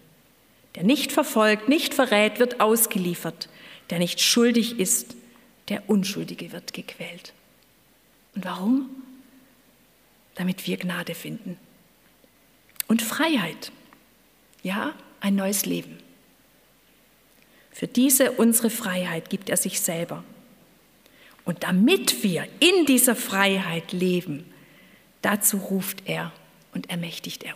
Der 0.75 0.83
nicht 0.83 1.11
verfolgt, 1.11 1.69
nicht 1.69 1.93
verrät, 1.93 2.39
wird 2.39 2.59
ausgeliefert. 2.59 3.47
Der 3.89 3.99
nicht 3.99 4.19
schuldig 4.21 4.79
ist, 4.79 5.15
der 5.69 5.87
Unschuldige 5.87 6.51
wird 6.51 6.73
gequält. 6.73 7.33
Und 8.35 8.45
warum? 8.45 8.89
Damit 10.35 10.65
wir 10.65 10.77
Gnade 10.77 11.15
finden. 11.15 11.57
Und 12.87 13.01
Freiheit. 13.01 13.71
Ja, 14.61 14.93
ein 15.19 15.35
neues 15.35 15.65
Leben. 15.65 15.97
Für 17.71 17.87
diese 17.87 18.31
unsere 18.33 18.69
Freiheit 18.69 19.29
gibt 19.29 19.49
er 19.49 19.57
sich 19.57 19.81
selber. 19.81 20.23
Und 21.45 21.63
damit 21.63 22.23
wir 22.23 22.47
in 22.59 22.85
dieser 22.85 23.15
Freiheit 23.15 23.91
leben, 23.91 24.45
dazu 25.21 25.57
ruft 25.57 26.03
er 26.05 26.31
und 26.73 26.89
ermächtigt 26.89 27.43
er 27.43 27.55